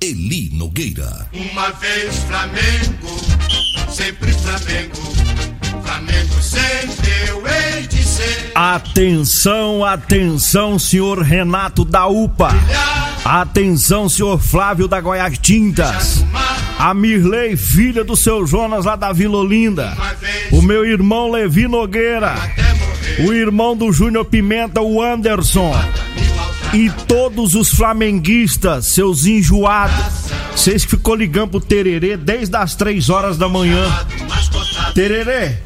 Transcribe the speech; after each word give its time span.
Eli 0.00 0.48
Nogueira. 0.52 1.28
Uma 1.32 1.70
vez 1.72 2.14
Flamengo, 2.18 3.90
sempre 3.90 4.32
Flamengo. 4.32 4.94
Flamengo 5.84 6.40
sempre 6.40 7.10
eu 7.28 7.42
hei 7.44 7.82
de 7.88 8.04
ser. 8.04 8.52
Atenção, 8.54 9.84
atenção, 9.84 10.78
senhor 10.78 11.18
Renato 11.20 11.84
da 11.84 12.06
UPA. 12.06 12.50
Atenção, 13.24 14.08
senhor 14.08 14.40
Flávio 14.40 14.86
da 14.86 15.00
Goiás 15.00 15.36
Tintas. 15.36 16.24
A 16.78 16.94
Mirley, 16.94 17.56
filha 17.56 18.04
do 18.04 18.16
seu 18.16 18.46
Jonas 18.46 18.84
lá 18.84 18.94
da 18.94 19.12
Vila 19.12 19.38
Olinda. 19.38 19.96
O 20.52 20.62
meu 20.62 20.86
irmão 20.86 21.28
Levi 21.28 21.66
Nogueira. 21.66 22.36
O 23.26 23.32
irmão 23.32 23.76
do 23.76 23.90
Júnior 23.90 24.26
Pimenta, 24.26 24.80
o 24.80 25.02
Anderson. 25.02 25.74
E 26.74 26.90
todos 27.06 27.54
os 27.54 27.70
flamenguistas, 27.70 28.86
seus 28.88 29.24
enjoados. 29.26 29.96
Vocês 30.54 30.84
que 30.84 30.90
ficou 30.90 31.14
ligando 31.14 31.50
pro 31.50 31.60
Tererê 31.60 32.16
desde 32.16 32.54
as 32.56 32.74
três 32.74 33.08
horas 33.08 33.38
da 33.38 33.48
manhã. 33.48 33.84
Tererê, 34.94 35.56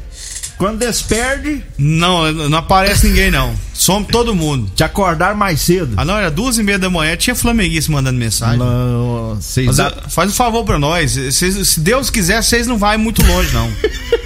quando 0.57 0.79
desperde, 0.79 1.63
Não, 1.77 2.31
não 2.31 2.57
aparece 2.57 3.07
ninguém 3.07 3.29
não. 3.31 3.53
Some 3.73 4.05
todo 4.05 4.33
mundo. 4.35 4.71
te 4.75 4.83
acordar 4.83 5.35
mais 5.35 5.59
cedo. 5.61 5.93
Ah, 5.97 6.05
não, 6.05 6.15
era 6.17 6.31
duas 6.31 6.57
e 6.57 6.63
meia 6.63 6.79
da 6.79 6.89
manhã, 6.89 7.17
tinha 7.17 7.35
flamenguista 7.35 7.91
mandando 7.91 8.17
mensagem. 8.17 8.59
Não, 8.59 9.35
vocês 9.35 9.65
Mas, 9.67 9.77
dá- 9.77 9.87
eh, 9.97 10.09
faz 10.09 10.29
um 10.31 10.33
favor 10.33 10.63
pra 10.63 10.79
nós. 10.79 11.11
Cês- 11.31 11.67
se 11.67 11.79
Deus 11.81 12.09
quiser, 12.09 12.41
vocês 12.41 12.65
não 12.65 12.77
vai 12.77 12.95
muito 12.97 13.21
longe, 13.25 13.53
não. 13.53 13.69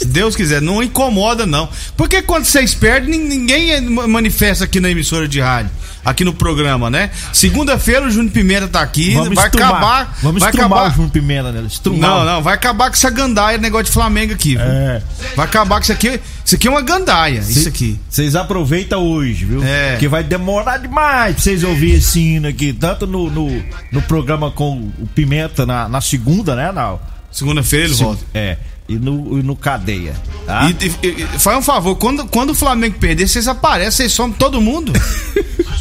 se 0.00 0.06
Deus 0.06 0.34
quiser, 0.34 0.62
não 0.62 0.82
incomoda, 0.82 1.44
não. 1.44 1.68
Porque 1.96 2.22
quando 2.22 2.44
vocês 2.46 2.74
perdem, 2.74 3.18
nin- 3.18 3.28
ninguém 3.28 3.80
ma- 3.82 4.08
manifesta 4.08 4.64
aqui 4.64 4.80
na 4.80 4.88
emissora 4.90 5.28
de 5.28 5.40
rádio. 5.40 5.70
Aqui 6.02 6.24
no 6.24 6.32
programa, 6.32 6.88
né? 6.88 7.10
Segunda-feira 7.30 8.06
o 8.06 8.10
Júnior 8.10 8.32
Pimenta 8.32 8.66
tá 8.66 8.80
aqui. 8.80 9.12
Vamos 9.12 9.34
vai 9.34 9.44
estrumar. 9.44 9.70
acabar. 9.70 10.18
Vamos 10.22 10.40
vai 10.40 10.48
acabar. 10.48 10.88
o 10.90 10.94
Júnior 10.94 11.10
Pimenta, 11.10 11.52
né? 11.52 11.62
Estrumar. 11.66 12.10
Não, 12.10 12.24
não, 12.24 12.42
vai 12.42 12.54
acabar 12.54 12.88
com 12.88 12.94
essa 12.96 13.10
gandaia, 13.10 13.58
negócio 13.58 13.84
de 13.84 13.90
Flamengo 13.90 14.32
aqui. 14.32 14.56
viu? 14.56 14.64
É. 14.64 15.02
Vai 15.36 15.44
acabar 15.44 15.76
com 15.76 15.82
isso 15.82 15.92
aqui. 15.92 16.18
Isso 16.42 16.54
aqui 16.54 16.66
é 16.66 16.70
uma 16.70 16.80
gandaia, 16.80 17.40
isso 17.40 17.68
aqui. 17.68 18.00
Vocês 18.08 18.34
aproveitam 18.34 19.02
hoje, 19.06 19.44
viu? 19.44 19.62
É. 19.62 19.90
Porque 19.92 20.08
vai 20.08 20.24
demorar 20.24 20.78
demais 20.78 21.34
pra 21.34 21.44
vocês 21.44 21.62
ouvirem 21.62 21.96
esse 21.96 22.18
hino 22.18 22.48
aqui. 22.48 22.72
Tanto 22.72 23.06
no, 23.06 23.28
no, 23.30 23.62
no 23.92 24.00
programa 24.00 24.50
com 24.50 24.90
o 24.98 25.06
Pimenta 25.14 25.66
na, 25.66 25.86
na 25.86 26.00
segunda, 26.00 26.56
né, 26.56 26.72
Nau? 26.72 27.06
Segunda-feira 27.30 27.84
ele 27.86 27.94
volta. 27.94 28.24
É. 28.34 28.56
E 28.90 28.98
no, 28.98 29.38
e 29.38 29.42
no 29.42 29.54
Cadeia. 29.54 30.14
Tá? 30.44 30.68
E, 30.68 31.06
e- 31.06 31.26
faz 31.38 31.58
um 31.58 31.62
favor, 31.62 31.94
quando, 31.96 32.26
quando 32.26 32.50
o 32.50 32.54
Flamengo 32.54 32.98
perder, 32.98 33.28
vocês 33.28 33.46
aparecem, 33.46 33.92
vocês 33.92 34.12
somem 34.12 34.34
todo 34.36 34.60
mundo. 34.60 34.92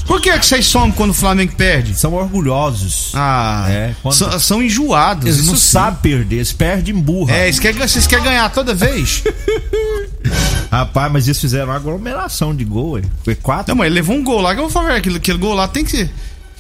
Por 0.06 0.20
que, 0.20 0.32
que 0.40 0.46
vocês 0.46 0.66
somem 0.66 0.92
quando 0.92 1.12
o 1.12 1.14
Flamengo 1.14 1.54
perde? 1.56 1.94
São 1.94 2.14
orgulhosos. 2.16 3.12
Ah, 3.16 3.66
É, 3.70 3.96
quando- 4.02 4.14
são, 4.16 4.40
são 4.40 4.64
enjoados. 4.64 5.26
Eles 5.26 5.46
não 5.46 5.56
sabem 5.56 6.00
perder, 6.02 6.36
eles 6.38 6.52
perdem 6.52 6.96
em 6.96 7.00
burra. 7.00 7.34
É, 7.36 7.44
vocês 7.44 7.60
querem, 7.60 7.80
vocês 7.88 8.08
querem 8.08 8.24
ganhar 8.26 8.50
toda 8.50 8.74
vez? 8.74 9.24
Rapaz, 10.72 11.12
mas 11.12 11.28
eles 11.28 11.40
fizeram 11.40 11.68
uma 11.68 11.76
aglomeração 11.76 12.56
de 12.56 12.64
gol, 12.64 12.92
ué. 12.92 13.02
Foi 13.24 13.36
quatro. 13.36 13.72
Não, 13.72 13.78
mas 13.78 13.88
ele 13.88 13.96
levou 13.96 14.16
um 14.16 14.24
gol 14.24 14.42
lá 14.42 14.54
que 14.54 14.60
eu 14.60 14.64
vou 14.66 14.72
falar, 14.72 14.96
aquele, 14.96 15.18
aquele 15.18 15.38
gol 15.38 15.54
lá 15.54 15.68
tem 15.68 15.84
que 15.84 15.92
ser. 15.92 16.12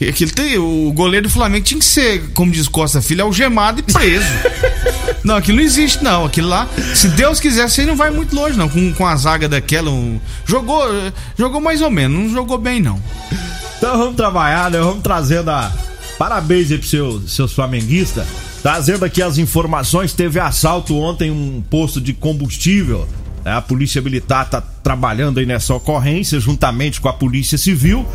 Aquele 0.07 0.31
tem, 0.31 0.57
o 0.57 0.91
goleiro 0.93 1.27
do 1.27 1.33
Flamengo 1.33 1.65
tinha 1.65 1.79
que 1.79 1.85
ser, 1.85 2.29
como 2.33 2.51
diz 2.51 2.67
Costa 2.69 3.01
Filho, 3.01 3.23
algemado 3.25 3.79
e 3.79 3.83
preso. 3.83 4.25
não, 5.23 5.35
aquilo 5.35 5.57
não 5.57 5.63
existe, 5.63 6.01
não. 6.03 6.23
Aquilo 6.25 6.47
lá, 6.47 6.67
se 6.95 7.09
Deus 7.09 7.39
quiser, 7.39 7.69
você 7.69 7.85
não 7.85 7.95
vai 7.97 8.09
muito 8.09 8.33
longe, 8.35 8.57
não. 8.57 8.69
Com, 8.69 8.93
com 8.93 9.05
a 9.05 9.15
zaga 9.15 9.49
daquela. 9.49 9.89
um- 9.91 10.19
jogou, 10.45 10.83
jogou 11.37 11.59
mais 11.59 11.81
ou 11.81 11.89
menos, 11.89 12.17
não 12.17 12.29
jogou 12.29 12.57
bem, 12.57 12.81
não. 12.81 13.01
Então 13.77 13.97
vamos 13.97 14.15
trabalhar, 14.15 14.71
né? 14.71 14.79
Vamos 14.79 15.03
trazendo 15.03 15.49
a. 15.51 15.71
Parabéns 16.17 16.69
aí 16.71 16.77
pros 16.77 16.89
seus, 16.89 17.31
seus 17.33 17.51
flamenguistas. 17.53 18.25
Trazendo 18.61 19.03
aqui 19.05 19.21
as 19.21 19.37
informações. 19.37 20.13
Teve 20.13 20.39
assalto 20.39 20.95
ontem 20.97 21.27
em 21.29 21.31
um 21.31 21.61
posto 21.69 21.99
de 22.01 22.13
combustível. 22.13 23.07
né? 23.43 23.53
A 23.53 23.61
Polícia 23.61 24.01
Militar 24.01 24.49
tá 24.49 24.61
trabalhando 24.61 25.39
aí 25.39 25.45
nessa 25.45 25.73
ocorrência, 25.73 26.39
juntamente 26.39 26.99
com 26.99 27.07
a 27.07 27.13
Polícia 27.13 27.57
Civil. 27.57 28.05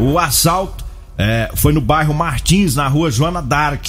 O 0.00 0.18
assalto 0.18 0.83
é, 1.16 1.50
foi 1.54 1.72
no 1.72 1.80
bairro 1.80 2.12
Martins, 2.14 2.74
na 2.74 2.88
rua 2.88 3.10
Joana 3.10 3.42
Dark. 3.42 3.88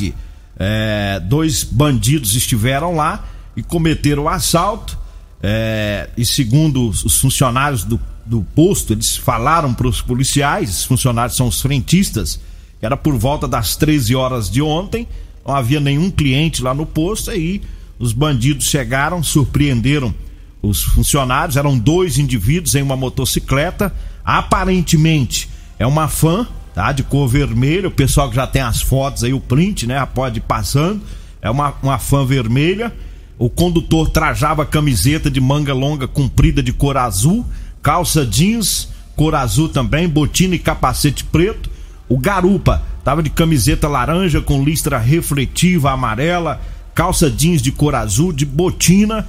É, 0.57 1.19
dois 1.19 1.63
bandidos 1.63 2.35
estiveram 2.35 2.95
lá 2.95 3.25
e 3.55 3.63
cometeram 3.63 4.23
o 4.23 4.29
assalto. 4.29 4.97
É, 5.41 6.09
e 6.17 6.25
segundo 6.25 6.89
os 6.89 7.03
os 7.05 7.19
funcionários 7.19 7.83
do, 7.83 7.99
do 8.25 8.41
posto, 8.55 8.93
eles 8.93 9.15
falaram 9.15 9.73
para 9.73 9.87
os 9.87 10.01
policiais, 10.01 10.69
os 10.69 10.83
funcionários 10.85 11.37
são 11.37 11.47
os 11.47 11.61
frentistas, 11.61 12.39
era 12.81 12.97
por 12.97 13.15
volta 13.17 13.47
das 13.47 13.75
13 13.75 14.15
horas 14.15 14.49
de 14.49 14.61
ontem, 14.61 15.07
não 15.45 15.55
havia 15.55 15.79
nenhum 15.79 16.09
cliente 16.09 16.63
lá 16.63 16.73
no 16.73 16.85
posto, 16.85 17.29
aí 17.29 17.61
os 17.99 18.11
bandidos 18.11 18.65
chegaram, 18.65 19.21
surpreenderam 19.21 20.13
os 20.61 20.81
funcionários, 20.81 21.57
eram 21.57 21.77
dois 21.77 22.17
indivíduos 22.17 22.73
em 22.73 22.81
uma 22.81 22.95
motocicleta, 22.95 23.93
aparentemente 24.23 25.47
é 25.77 25.85
uma 25.85 26.07
fã, 26.07 26.47
tá, 26.75 26.91
de 26.91 27.03
cor 27.03 27.27
vermelha, 27.27 27.87
o 27.87 27.91
pessoal 27.91 28.29
que 28.29 28.35
já 28.35 28.45
tem 28.45 28.61
as 28.61 28.81
fotos 28.81 29.23
aí, 29.23 29.33
o 29.33 29.39
print, 29.39 29.87
né, 29.87 30.05
pode 30.13 30.39
ir 30.39 30.41
passando, 30.41 31.01
é 31.41 31.49
uma, 31.49 31.73
uma 31.81 31.97
fã 31.97 32.25
vermelha, 32.25 32.93
o 33.39 33.49
condutor 33.49 34.09
trajava 34.09 34.65
camiseta 34.65 35.31
de 35.31 35.39
manga 35.39 35.73
longa 35.73 36.07
comprida 36.07 36.61
de 36.61 36.73
cor 36.73 36.97
azul, 36.97 37.45
calça 37.81 38.25
jeans, 38.25 38.89
cor 39.15 39.35
azul 39.35 39.69
também, 39.69 40.07
botina 40.07 40.55
e 40.55 40.59
capacete 40.59 41.23
preto. 41.23 41.69
O 42.07 42.17
garupa 42.17 42.83
tava 43.03 43.23
de 43.23 43.29
camiseta 43.29 43.87
laranja 43.87 44.41
com 44.41 44.63
listra 44.63 44.97
refletiva 44.97 45.91
amarela, 45.91 46.61
calça 46.93 47.29
jeans 47.29 47.61
de 47.61 47.71
cor 47.71 47.95
azul, 47.95 48.31
de 48.31 48.45
botina 48.45 49.27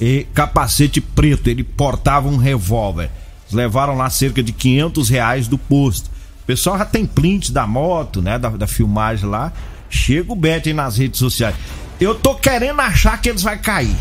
e 0.00 0.26
capacete 0.34 1.00
preto. 1.00 1.48
Ele 1.48 1.62
portava 1.62 2.28
um 2.28 2.36
revólver. 2.36 3.10
Levaram 3.52 3.96
lá 3.96 4.10
cerca 4.10 4.42
de 4.42 4.52
500 4.52 5.08
reais 5.08 5.46
do 5.46 5.56
posto. 5.56 6.10
O 6.44 6.46
pessoal 6.46 6.76
já 6.76 6.84
tem 6.84 7.06
print 7.06 7.50
da 7.50 7.66
moto, 7.66 8.20
né? 8.20 8.38
Da, 8.38 8.50
da 8.50 8.66
filmagem 8.66 9.26
lá. 9.26 9.50
Chega 9.88 10.30
o 10.30 10.36
Bet 10.36 10.70
nas 10.74 10.98
redes 10.98 11.18
sociais. 11.18 11.56
Eu 11.98 12.14
tô 12.14 12.34
querendo 12.34 12.80
achar 12.80 13.18
que 13.18 13.30
eles 13.30 13.42
vai 13.42 13.58
cair. 13.58 13.96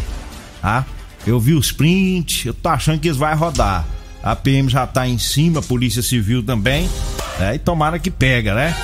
Tá? 0.62 0.86
Eu 1.26 1.40
vi 1.40 1.54
os 1.54 1.72
prints, 1.72 2.46
eu 2.46 2.54
tô 2.54 2.68
achando 2.68 3.00
que 3.00 3.08
eles 3.08 3.18
vai 3.18 3.34
rodar. 3.34 3.86
A 4.22 4.36
PM 4.36 4.68
já 4.70 4.86
tá 4.86 5.08
em 5.08 5.18
cima, 5.18 5.60
a 5.62 5.64
Polícia 5.64 6.02
Civil 6.02 6.44
também. 6.44 6.90
Né? 7.40 7.56
E 7.56 7.60
tomara 7.60 7.98
que 7.98 8.12
pega, 8.12 8.54
né? 8.54 8.76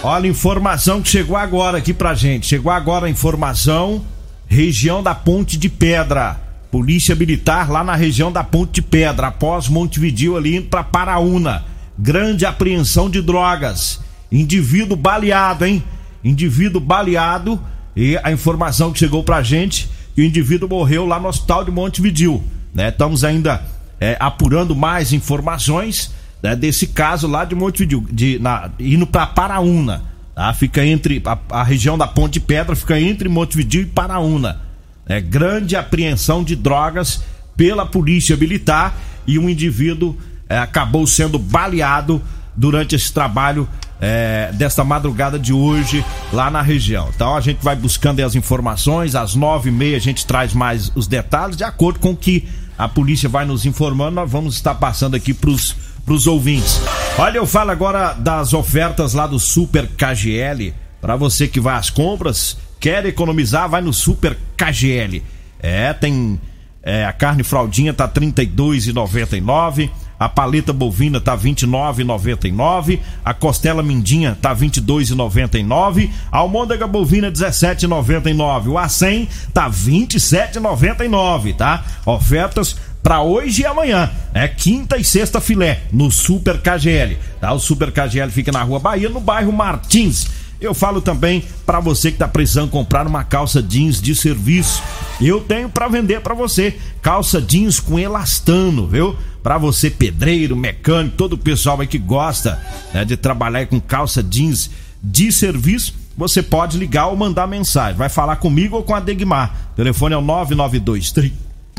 Olha, 0.00 0.28
informação 0.28 1.02
que 1.02 1.08
chegou 1.08 1.36
agora 1.36 1.78
aqui 1.78 1.92
pra 1.92 2.14
gente. 2.14 2.46
Chegou 2.46 2.70
agora 2.70 3.06
a 3.06 3.10
informação, 3.10 4.04
região 4.46 5.02
da 5.02 5.16
Ponte 5.16 5.58
de 5.58 5.68
Pedra. 5.68 6.40
Polícia 6.70 7.16
Militar 7.16 7.68
lá 7.68 7.82
na 7.82 7.96
região 7.96 8.30
da 8.30 8.44
Ponte 8.44 8.74
de 8.74 8.82
Pedra, 8.82 9.28
após 9.28 9.66
Montevidil 9.68 10.36
ali 10.36 10.56
indo 10.56 10.68
pra 10.68 10.84
Paraúna. 10.84 11.64
Grande 11.98 12.46
apreensão 12.46 13.10
de 13.10 13.20
drogas. 13.20 14.00
Indivíduo 14.30 14.96
baleado, 14.96 15.64
hein? 15.64 15.82
Indivíduo 16.22 16.80
baleado. 16.80 17.60
E 17.96 18.16
a 18.22 18.30
informação 18.30 18.92
que 18.92 18.98
chegou 18.98 19.24
pra 19.24 19.42
gente, 19.42 19.88
que 20.14 20.22
o 20.22 20.24
indivíduo 20.24 20.68
morreu 20.68 21.04
lá 21.04 21.18
no 21.18 21.28
hospital 21.28 21.64
de 21.64 21.70
Montevidil. 21.70 22.42
Né? 22.72 22.90
Estamos 22.90 23.24
ainda 23.24 23.62
é, 24.00 24.16
apurando 24.20 24.76
mais 24.76 25.12
informações 25.12 26.12
né, 26.42 26.54
desse 26.54 26.86
caso 26.86 27.26
lá 27.26 27.44
de 27.44 27.54
Montevideo, 27.54 28.06
de, 28.10 28.38
na, 28.38 28.70
indo 28.78 29.06
para 29.06 29.26
Paraúna. 29.26 30.04
Tá? 30.34 30.52
Fica 30.54 30.86
entre. 30.86 31.20
A, 31.24 31.38
a, 31.50 31.62
região 31.64 31.98
da 31.98 32.06
Ponte 32.06 32.38
Pedra 32.38 32.76
fica 32.76 33.00
entre 33.00 33.28
Montevideo 33.28 33.82
e 33.82 33.86
Paraúna. 33.86 34.60
É, 35.06 35.20
grande 35.20 35.74
apreensão 35.74 36.44
de 36.44 36.54
drogas 36.54 37.24
pela 37.56 37.84
polícia 37.84 38.36
militar 38.36 38.96
e 39.26 39.38
um 39.38 39.48
indivíduo 39.48 40.16
é, 40.48 40.58
acabou 40.58 41.06
sendo 41.06 41.38
baleado 41.38 42.22
durante 42.56 42.94
esse 42.94 43.12
trabalho 43.12 43.68
é, 44.00 44.50
desta 44.54 44.84
madrugada 44.84 45.38
de 45.38 45.52
hoje 45.52 46.04
lá 46.32 46.50
na 46.50 46.62
região. 46.62 47.08
Então 47.14 47.36
a 47.36 47.40
gente 47.40 47.62
vai 47.62 47.76
buscando 47.76 48.20
as 48.20 48.34
informações, 48.34 49.14
às 49.14 49.34
nove 49.34 49.68
e 49.68 49.72
meia 49.72 49.96
a 49.96 50.00
gente 50.00 50.26
traz 50.26 50.52
mais 50.54 50.90
os 50.94 51.06
detalhes, 51.06 51.56
de 51.56 51.64
acordo 51.64 51.98
com 51.98 52.10
o 52.10 52.16
que 52.16 52.48
a 52.76 52.88
polícia 52.88 53.28
vai 53.28 53.44
nos 53.44 53.66
informando, 53.66 54.12
nós 54.12 54.30
vamos 54.30 54.54
estar 54.54 54.74
passando 54.76 55.16
aqui 55.16 55.34
para 55.34 55.50
os 55.50 56.26
ouvintes. 56.26 56.80
Olha, 57.18 57.38
eu 57.38 57.46
falo 57.46 57.72
agora 57.72 58.12
das 58.12 58.52
ofertas 58.52 59.14
lá 59.14 59.26
do 59.26 59.40
Super 59.40 59.88
KGL. 59.88 60.72
Para 61.00 61.16
você 61.16 61.48
que 61.48 61.58
vai 61.58 61.76
às 61.76 61.90
compras, 61.90 62.56
quer 62.78 63.04
economizar, 63.06 63.68
vai 63.68 63.80
no 63.80 63.92
Super 63.92 64.38
KGL. 64.56 65.24
É, 65.60 65.92
tem 65.92 66.40
é, 66.82 67.04
a 67.04 67.12
carne 67.12 67.42
fraldinha 67.42 67.92
tá 67.92 68.04
R$ 68.04 68.12
32,99. 68.12 69.90
A 70.18 70.28
paleta 70.28 70.72
bovina 70.72 71.20
tá 71.20 71.36
29,99, 71.38 72.98
a 73.24 73.32
costela 73.32 73.82
mindinha 73.82 74.36
tá 74.40 74.54
22,99, 74.54 76.10
a 76.32 76.38
almôndega 76.38 76.86
bovina 76.88 77.30
17,99, 77.30 78.66
o 78.66 78.72
A100 78.74 79.28
tá 79.54 79.70
27,99, 79.70 81.54
tá? 81.54 81.84
Ofertas 82.04 82.76
para 83.02 83.22
hoje 83.22 83.62
e 83.62 83.66
amanhã. 83.66 84.10
É 84.34 84.48
quinta 84.48 84.96
e 84.96 85.04
sexta 85.04 85.40
filé 85.40 85.82
no 85.92 86.10
Super 86.10 86.60
KGL. 86.60 87.16
Tá? 87.40 87.52
O 87.52 87.60
Super 87.60 87.92
KGL 87.92 88.30
fica 88.30 88.52
na 88.52 88.62
Rua 88.62 88.80
Bahia, 88.80 89.08
no 89.08 89.20
bairro 89.20 89.52
Martins. 89.52 90.26
Eu 90.60 90.74
falo 90.74 91.00
também 91.00 91.44
para 91.64 91.78
você 91.78 92.10
que 92.10 92.16
está 92.16 92.26
precisando 92.26 92.70
comprar 92.70 93.06
uma 93.06 93.22
calça 93.22 93.62
jeans 93.62 94.00
de 94.00 94.14
serviço. 94.14 94.82
Eu 95.20 95.40
tenho 95.40 95.68
para 95.68 95.88
vender 95.88 96.20
para 96.20 96.34
você 96.34 96.78
calça 97.02 97.40
jeans 97.40 97.80
com 97.80 97.98
elastano, 97.98 98.86
viu? 98.86 99.16
Para 99.42 99.58
você 99.58 99.90
pedreiro, 99.90 100.54
mecânico, 100.56 101.16
todo 101.16 101.32
o 101.32 101.38
pessoal 101.38 101.80
aí 101.80 101.86
que 101.86 101.98
gosta 101.98 102.60
né, 102.92 103.04
de 103.04 103.16
trabalhar 103.16 103.66
com 103.66 103.80
calça 103.80 104.22
jeans 104.22 104.70
de 105.02 105.32
serviço, 105.32 105.94
você 106.16 106.42
pode 106.42 106.76
ligar 106.76 107.06
ou 107.06 107.16
mandar 107.16 107.46
mensagem. 107.46 107.96
Vai 107.96 108.08
falar 108.08 108.36
comigo 108.36 108.76
ou 108.76 108.82
com 108.82 108.94
a 108.94 109.00
Degmar. 109.00 109.70
O 109.72 109.76
telefone 109.76 110.14
é 110.14 110.18
o 110.18 110.20
992 110.20 111.14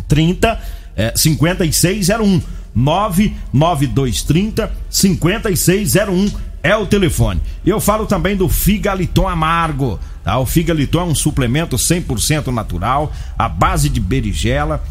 30 0.07 0.61
é, 0.95 1.13
5601. 1.15 2.41
99230 2.75 4.71
5601 4.89 6.48
é 6.61 6.75
o 6.75 6.85
telefone. 6.85 7.41
E 7.65 7.69
eu 7.69 7.79
falo 7.79 8.05
também 8.05 8.35
do 8.35 8.49
Figaliton 8.49 9.27
Amargo. 9.27 9.99
Tá? 10.23 10.37
O 10.39 10.45
Figaliton 10.45 11.01
é 11.01 11.03
um 11.03 11.15
suplemento 11.15 11.75
100% 11.75 12.47
natural, 12.47 13.13
à 13.37 13.47
base 13.47 13.89
de 13.89 13.99
berigela, 13.99 14.83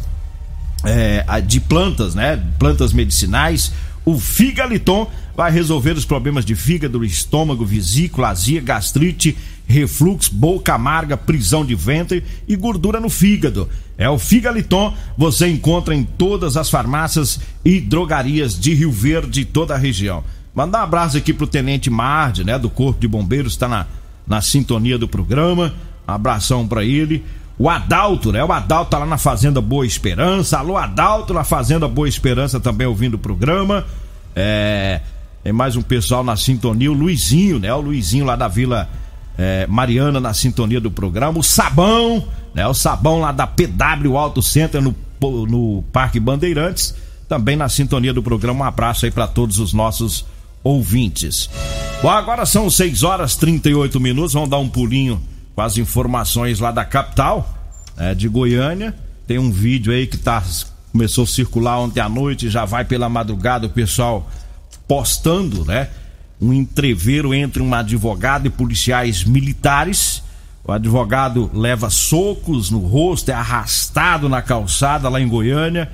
é, 0.83 1.41
de 1.41 1.59
plantas, 1.59 2.15
né? 2.15 2.41
Plantas 2.57 2.93
medicinais. 2.93 3.71
O 4.05 4.17
Figaliton 4.17 5.09
vai 5.35 5.51
resolver 5.51 5.91
os 5.91 6.05
problemas 6.05 6.43
de 6.43 6.55
fígado, 6.55 7.03
estômago, 7.05 7.65
vesícula, 7.65 8.29
azia, 8.29 8.59
gastrite, 8.59 9.37
refluxo, 9.67 10.33
boca 10.33 10.73
amarga, 10.73 11.15
prisão 11.15 11.63
de 11.63 11.75
ventre 11.75 12.23
e 12.47 12.55
gordura 12.55 12.99
no 12.99 13.09
fígado. 13.09 13.69
É 13.97 14.09
o 14.09 14.17
Figaliton, 14.17 14.93
você 15.17 15.47
encontra 15.47 15.95
em 15.95 16.03
todas 16.03 16.57
as 16.57 16.69
farmácias 16.69 17.39
e 17.63 17.79
drogarias 17.79 18.59
de 18.59 18.73
Rio 18.73 18.91
Verde 18.91 19.41
e 19.41 19.45
toda 19.45 19.75
a 19.75 19.77
região. 19.77 20.23
Mandar 20.59 20.81
um 20.81 20.83
abraço 20.83 21.15
aqui 21.15 21.33
pro 21.33 21.47
Tenente 21.47 21.89
Marde, 21.89 22.43
né, 22.43 22.59
do 22.59 22.69
Corpo 22.69 22.99
de 22.99 23.07
Bombeiros, 23.07 23.53
está 23.53 23.65
na, 23.65 23.85
na 24.27 24.41
sintonia 24.41 24.97
do 24.97 25.07
programa. 25.07 25.73
Abração 26.05 26.67
para 26.67 26.83
ele. 26.83 27.23
O 27.57 27.69
Adalto, 27.69 28.33
né? 28.33 28.43
O 28.43 28.51
Adalto 28.51 28.91
tá 28.91 28.97
lá 28.97 29.05
na 29.05 29.17
Fazenda 29.17 29.61
Boa 29.61 29.85
Esperança. 29.85 30.59
Alô, 30.59 30.75
Adalto, 30.75 31.33
na 31.33 31.45
Fazenda 31.45 31.87
Boa 31.87 32.09
Esperança 32.09 32.59
também 32.59 32.85
ouvindo 32.85 33.13
o 33.13 33.17
programa. 33.17 33.85
É. 34.35 34.99
Tem 35.45 35.53
mais 35.53 35.77
um 35.77 35.81
pessoal 35.81 36.25
na 36.25 36.35
sintonia, 36.35 36.91
o 36.91 36.93
Luizinho, 36.93 37.57
né? 37.57 37.73
O 37.73 37.79
Luizinho 37.79 38.25
lá 38.25 38.35
da 38.35 38.49
Vila 38.49 38.89
é, 39.37 39.65
Mariana 39.65 40.19
na 40.19 40.33
sintonia 40.33 40.81
do 40.81 40.91
programa. 40.91 41.39
O 41.39 41.43
Sabão, 41.43 42.27
né? 42.53 42.67
O 42.67 42.73
Sabão 42.73 43.21
lá 43.21 43.31
da 43.31 43.47
PW 43.47 44.17
Auto 44.17 44.41
Center 44.41 44.81
no, 44.81 44.93
no 45.21 45.85
Parque 45.93 46.19
Bandeirantes. 46.19 46.93
Também 47.29 47.55
na 47.55 47.69
sintonia 47.69 48.13
do 48.13 48.21
programa. 48.21 48.65
Um 48.65 48.67
abraço 48.67 49.05
aí 49.05 49.11
para 49.11 49.25
todos 49.25 49.57
os 49.57 49.71
nossos 49.71 50.25
ouvintes. 50.63 51.49
Bom, 52.01 52.09
agora 52.09 52.45
são 52.45 52.69
6 52.69 53.03
horas 53.03 53.35
38 53.35 53.99
minutos. 53.99 54.33
Vamos 54.33 54.49
dar 54.49 54.57
um 54.57 54.69
pulinho 54.69 55.21
com 55.55 55.61
as 55.61 55.77
informações 55.77 56.59
lá 56.59 56.71
da 56.71 56.85
capital, 56.85 57.53
é, 57.97 58.15
de 58.15 58.27
Goiânia. 58.27 58.95
Tem 59.27 59.37
um 59.37 59.51
vídeo 59.51 59.91
aí 59.91 60.07
que 60.07 60.17
tá, 60.17 60.41
começou 60.91 61.25
a 61.25 61.27
circular 61.27 61.79
ontem 61.79 61.99
à 61.99 62.07
noite, 62.07 62.49
já 62.49 62.65
vai 62.65 62.85
pela 62.85 63.09
madrugada 63.09 63.67
o 63.67 63.69
pessoal 63.69 64.29
postando, 64.87 65.65
né? 65.65 65.89
Um 66.41 66.53
entreveiro 66.53 67.33
entre 67.33 67.61
um 67.61 67.73
advogado 67.73 68.47
e 68.47 68.49
policiais 68.49 69.23
militares. 69.23 70.23
O 70.63 70.71
advogado 70.71 71.51
leva 71.53 71.89
socos 71.89 72.71
no 72.71 72.79
rosto, 72.79 73.29
é 73.29 73.33
arrastado 73.33 74.29
na 74.29 74.41
calçada 74.41 75.09
lá 75.09 75.19
em 75.19 75.27
Goiânia. 75.27 75.91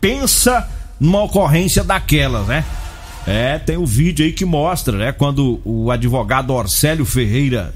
Pensa 0.00 0.68
numa 1.00 1.24
ocorrência 1.24 1.82
daquelas, 1.82 2.46
né? 2.46 2.64
É, 3.30 3.58
tem 3.58 3.76
o 3.76 3.82
um 3.82 3.84
vídeo 3.84 4.24
aí 4.24 4.32
que 4.32 4.46
mostra, 4.46 4.96
né? 4.96 5.12
Quando 5.12 5.60
o 5.62 5.90
advogado 5.90 6.50
Orcélio 6.50 7.04
Ferreira 7.04 7.74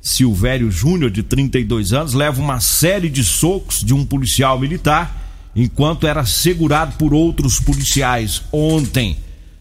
Silvério 0.00 0.70
Júnior, 0.70 1.10
de 1.10 1.24
32 1.24 1.92
anos, 1.92 2.14
leva 2.14 2.40
uma 2.40 2.60
série 2.60 3.10
de 3.10 3.24
socos 3.24 3.82
de 3.82 3.92
um 3.92 4.06
policial 4.06 4.60
militar 4.60 5.50
enquanto 5.56 6.06
era 6.06 6.24
segurado 6.24 6.94
por 6.96 7.12
outros 7.12 7.58
policiais 7.58 8.42
ontem. 8.52 9.16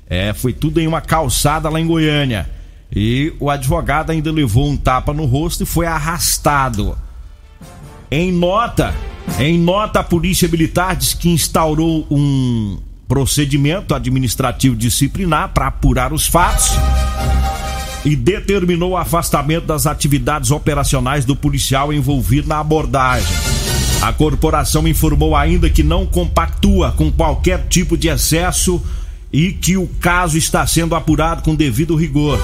É, 0.08 0.32
foi 0.32 0.54
tudo 0.54 0.80
em 0.80 0.86
uma 0.86 1.02
calçada 1.02 1.70
lá 1.70 1.82
em 1.82 1.88
Goiânia. 1.88 2.48
E 2.96 3.34
o 3.40 3.50
advogado 3.50 4.12
ainda 4.12 4.32
levou 4.32 4.70
um 4.70 4.78
tapa 4.78 5.12
no 5.12 5.26
rosto 5.26 5.64
e 5.64 5.66
foi 5.66 5.88
arrastado. 5.88 6.96
Em 8.12 8.32
nota, 8.32 8.94
em 9.40 9.58
nota 9.58 10.02
a 10.02 10.04
Polícia 10.04 10.48
Militar 10.48 10.96
diz 10.96 11.16
que 11.16 11.30
instaurou 11.30 12.06
um 12.12 12.78
procedimento 13.12 13.94
administrativo 13.94 14.74
disciplinar 14.74 15.50
para 15.50 15.68
apurar 15.68 16.14
os 16.14 16.28
fatos 16.28 16.70
e 18.06 18.16
determinou 18.16 18.92
o 18.92 18.98
afastamento 18.98 19.66
das 19.66 19.86
atividades 19.86 20.50
operacionais 20.50 21.26
do 21.26 21.36
policial 21.36 21.92
envolvido 21.92 22.48
na 22.48 22.62
abordagem. 22.62 23.28
A 24.02 24.14
corporação 24.14 24.88
informou 24.88 25.36
ainda 25.36 25.70
que 25.70 25.84
não 25.84 26.06
compactua 26.06 26.94
com 26.94 27.12
qualquer 27.12 27.68
tipo 27.68 27.98
de 27.98 28.08
excesso 28.08 28.82
e 29.30 29.52
que 29.52 29.76
o 29.76 29.88
caso 30.00 30.38
está 30.38 30.66
sendo 30.66 30.96
apurado 30.96 31.42
com 31.42 31.54
devido 31.54 31.98
rigor. 31.98 32.40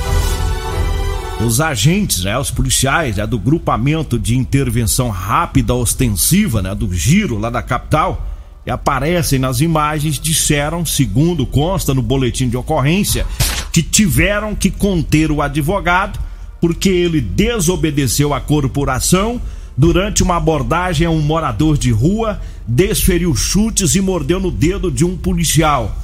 Os 1.46 1.62
agentes, 1.62 2.26
né, 2.26 2.38
os 2.38 2.52
policiais 2.52 3.16
né, 3.16 3.26
do 3.26 3.40
grupamento 3.40 4.20
de 4.20 4.36
intervenção 4.36 5.08
rápida 5.12 5.74
ostensiva, 5.74 6.62
né, 6.62 6.76
do 6.76 6.94
Giro 6.94 7.38
lá 7.38 7.50
da 7.50 7.62
capital, 7.62 8.37
aparecem 8.70 9.40
nas 9.40 9.62
imagens 9.62 10.20
disseram, 10.20 10.86
segundo 10.86 11.46
consta 11.46 11.94
no 11.94 12.02
boletim 12.02 12.50
de 12.50 12.58
ocorrência, 12.58 13.26
que 13.72 13.82
tiveram 13.82 14.56
que 14.56 14.70
conter 14.70 15.32
o 15.32 15.42
advogado 15.42 16.20
porque 16.60 16.90
ele 16.90 17.22
desobedeceu 17.22 18.34
à 18.34 18.42
corporação 18.42 19.40
durante 19.78 20.24
uma 20.24 20.38
abordagem 20.38 21.06
a 21.06 21.10
um 21.10 21.22
morador 21.22 21.78
de 21.78 21.92
rua, 21.92 22.42
desferiu 22.68 23.36
chutes 23.36 23.96
e 23.96 24.02
mordeu 24.02 24.40
no 24.40 24.50
dedo 24.50 24.92
de 24.92 25.06
um 25.06 25.16
policial. 25.16 25.96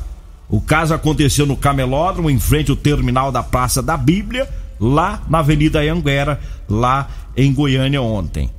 O 0.47 0.61
caso 0.61 0.93
aconteceu 0.93 1.45
no 1.47 1.57
Camelódromo, 1.57 2.29
em 2.29 2.37
frente 2.37 2.69
ao 2.69 2.77
terminal 2.77 3.31
da 3.31 3.41
Praça 3.41 3.81
da 3.81 3.97
Bíblia, 3.97 4.47
lá 4.79 5.23
na 5.27 5.39
Avenida 5.39 5.79
Anguera, 5.81 6.39
lá 6.69 7.09
em 7.35 7.51
Goiânia 7.51 8.01
ontem. 8.01 8.49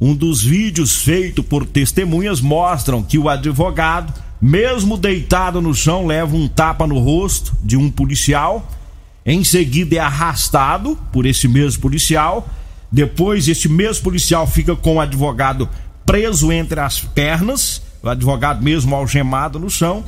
Um 0.00 0.14
dos 0.14 0.42
vídeos 0.42 0.96
feito 0.96 1.42
por 1.42 1.66
testemunhas 1.66 2.40
mostram 2.40 3.02
que 3.02 3.18
o 3.18 3.28
advogado, 3.28 4.14
mesmo 4.40 4.96
deitado 4.96 5.60
no 5.60 5.74
chão, 5.74 6.06
leva 6.06 6.34
um 6.34 6.48
tapa 6.48 6.86
no 6.86 6.98
rosto 6.98 7.54
de 7.62 7.76
um 7.76 7.90
policial 7.90 8.66
Em 9.26 9.44
seguida 9.44 9.96
é 9.96 9.98
arrastado 9.98 10.98
por 11.12 11.26
esse 11.26 11.46
mesmo 11.46 11.82
policial. 11.82 12.48
Depois, 12.90 13.46
este 13.46 13.68
mesmo 13.68 14.02
policial 14.02 14.46
fica 14.46 14.74
com 14.74 14.96
o 14.96 15.00
advogado 15.00 15.68
preso 16.06 16.50
entre 16.50 16.80
as 16.80 17.00
pernas, 17.00 17.82
o 18.02 18.08
advogado 18.08 18.62
mesmo 18.62 18.96
algemado 18.96 19.58
no 19.58 19.68
chão. 19.68 20.02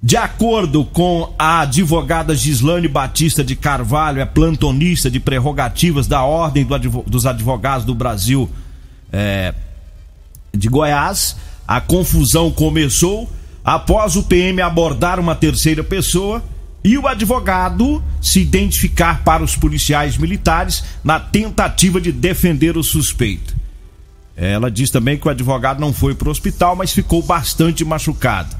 De 0.00 0.16
acordo 0.16 0.84
com 0.84 1.34
a 1.36 1.60
advogada 1.60 2.34
Gislane 2.34 2.88
Batista 2.88 3.44
de 3.44 3.56
Carvalho, 3.56 4.20
é 4.20 4.24
plantonista 4.24 5.10
de 5.10 5.18
prerrogativas 5.18 6.06
da 6.06 6.22
Ordem 6.22 6.66
dos 7.06 7.26
Advogados 7.26 7.84
do 7.84 7.94
Brasil 7.94 8.48
é, 9.12 9.54
de 10.54 10.68
Goiás, 10.68 11.36
a 11.66 11.80
confusão 11.80 12.50
começou 12.50 13.30
após 13.64 14.16
o 14.16 14.22
PM 14.22 14.60
abordar 14.60 15.20
uma 15.20 15.34
terceira 15.34 15.84
pessoa 15.84 16.42
e 16.82 16.96
o 16.96 17.06
advogado 17.06 18.02
se 18.20 18.40
identificar 18.40 19.22
para 19.22 19.42
os 19.42 19.54
policiais 19.54 20.16
militares 20.16 20.82
na 21.04 21.20
tentativa 21.20 22.00
de 22.00 22.10
defender 22.10 22.76
o 22.76 22.82
suspeito. 22.82 23.54
Ela 24.36 24.70
diz 24.70 24.90
também 24.90 25.18
que 25.18 25.28
o 25.28 25.30
advogado 25.30 25.80
não 25.80 25.92
foi 25.92 26.14
para 26.14 26.28
o 26.28 26.30
hospital, 26.30 26.74
mas 26.74 26.92
ficou 26.92 27.22
bastante 27.22 27.84
machucado. 27.84 28.56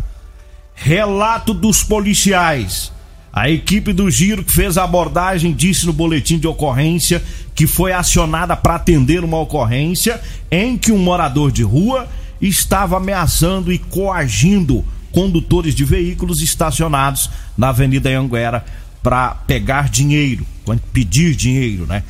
Relato 0.74 1.54
dos 1.54 1.82
policiais. 1.82 2.92
A 3.32 3.48
equipe 3.48 3.92
do 3.92 4.10
Giro 4.10 4.42
que 4.42 4.52
fez 4.52 4.76
a 4.76 4.84
abordagem 4.84 5.52
disse 5.52 5.86
no 5.86 5.92
boletim 5.92 6.38
de 6.38 6.48
ocorrência 6.48 7.22
que 7.54 7.66
foi 7.66 7.92
acionada 7.92 8.56
para 8.56 8.74
atender 8.74 9.22
uma 9.22 9.38
ocorrência 9.38 10.20
em 10.50 10.76
que 10.76 10.90
um 10.90 10.98
morador 10.98 11.52
de 11.52 11.62
rua 11.62 12.08
estava 12.40 12.96
ameaçando 12.96 13.72
e 13.72 13.78
coagindo 13.78 14.84
condutores 15.12 15.74
de 15.74 15.84
veículos 15.84 16.40
estacionados 16.40 17.30
na 17.56 17.68
Avenida 17.68 18.10
Anguera 18.10 18.64
para 19.02 19.30
pegar 19.46 19.88
dinheiro, 19.88 20.44
pedir 20.92 21.34
dinheiro, 21.34 21.86
né? 21.86 22.02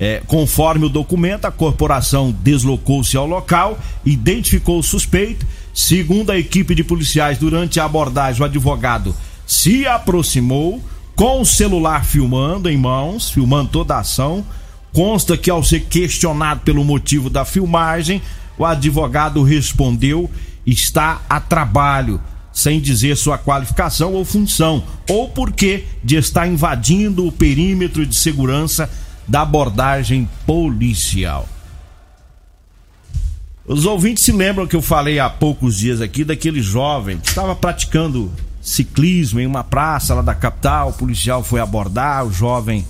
É, 0.00 0.20
conforme 0.26 0.86
o 0.86 0.88
documento, 0.88 1.44
a 1.44 1.52
corporação 1.52 2.32
deslocou-se 2.32 3.16
ao 3.16 3.26
local, 3.26 3.78
identificou 4.04 4.80
o 4.80 4.82
suspeito. 4.82 5.46
Segundo 5.72 6.30
a 6.30 6.38
equipe 6.38 6.74
de 6.74 6.82
policiais, 6.82 7.38
durante 7.38 7.78
a 7.78 7.84
abordagem, 7.84 8.42
o 8.42 8.44
advogado 8.44 9.14
se 9.52 9.86
aproximou 9.86 10.82
com 11.14 11.42
o 11.42 11.44
celular 11.44 12.06
filmando 12.06 12.70
em 12.70 12.76
mãos, 12.76 13.30
filmando 13.30 13.68
toda 13.68 13.94
a 13.94 14.00
ação. 14.00 14.42
Consta 14.94 15.36
que, 15.36 15.50
ao 15.50 15.62
ser 15.62 15.80
questionado 15.80 16.62
pelo 16.62 16.82
motivo 16.82 17.28
da 17.28 17.44
filmagem, 17.44 18.22
o 18.56 18.64
advogado 18.64 19.42
respondeu: 19.42 20.30
está 20.66 21.20
a 21.28 21.38
trabalho, 21.38 22.18
sem 22.50 22.80
dizer 22.80 23.14
sua 23.14 23.36
qualificação 23.36 24.14
ou 24.14 24.24
função, 24.24 24.82
ou 25.06 25.28
porquê 25.28 25.84
de 26.02 26.16
estar 26.16 26.46
invadindo 26.46 27.26
o 27.26 27.32
perímetro 27.32 28.06
de 28.06 28.16
segurança 28.16 28.88
da 29.28 29.42
abordagem 29.42 30.28
policial. 30.46 31.46
Os 33.66 33.84
ouvintes 33.84 34.24
se 34.24 34.32
lembram 34.32 34.66
que 34.66 34.76
eu 34.76 34.82
falei 34.82 35.18
há 35.18 35.28
poucos 35.28 35.76
dias 35.76 36.00
aqui 36.00 36.24
daquele 36.24 36.62
jovem 36.62 37.18
que 37.18 37.28
estava 37.28 37.54
praticando 37.54 38.32
ciclismo 38.62 39.40
em 39.40 39.46
uma 39.46 39.64
praça 39.64 40.14
lá 40.14 40.22
da 40.22 40.34
capital. 40.34 40.90
O 40.90 40.92
policial 40.94 41.42
foi 41.42 41.60
abordar, 41.60 42.24
o 42.24 42.32
jovem 42.32 42.86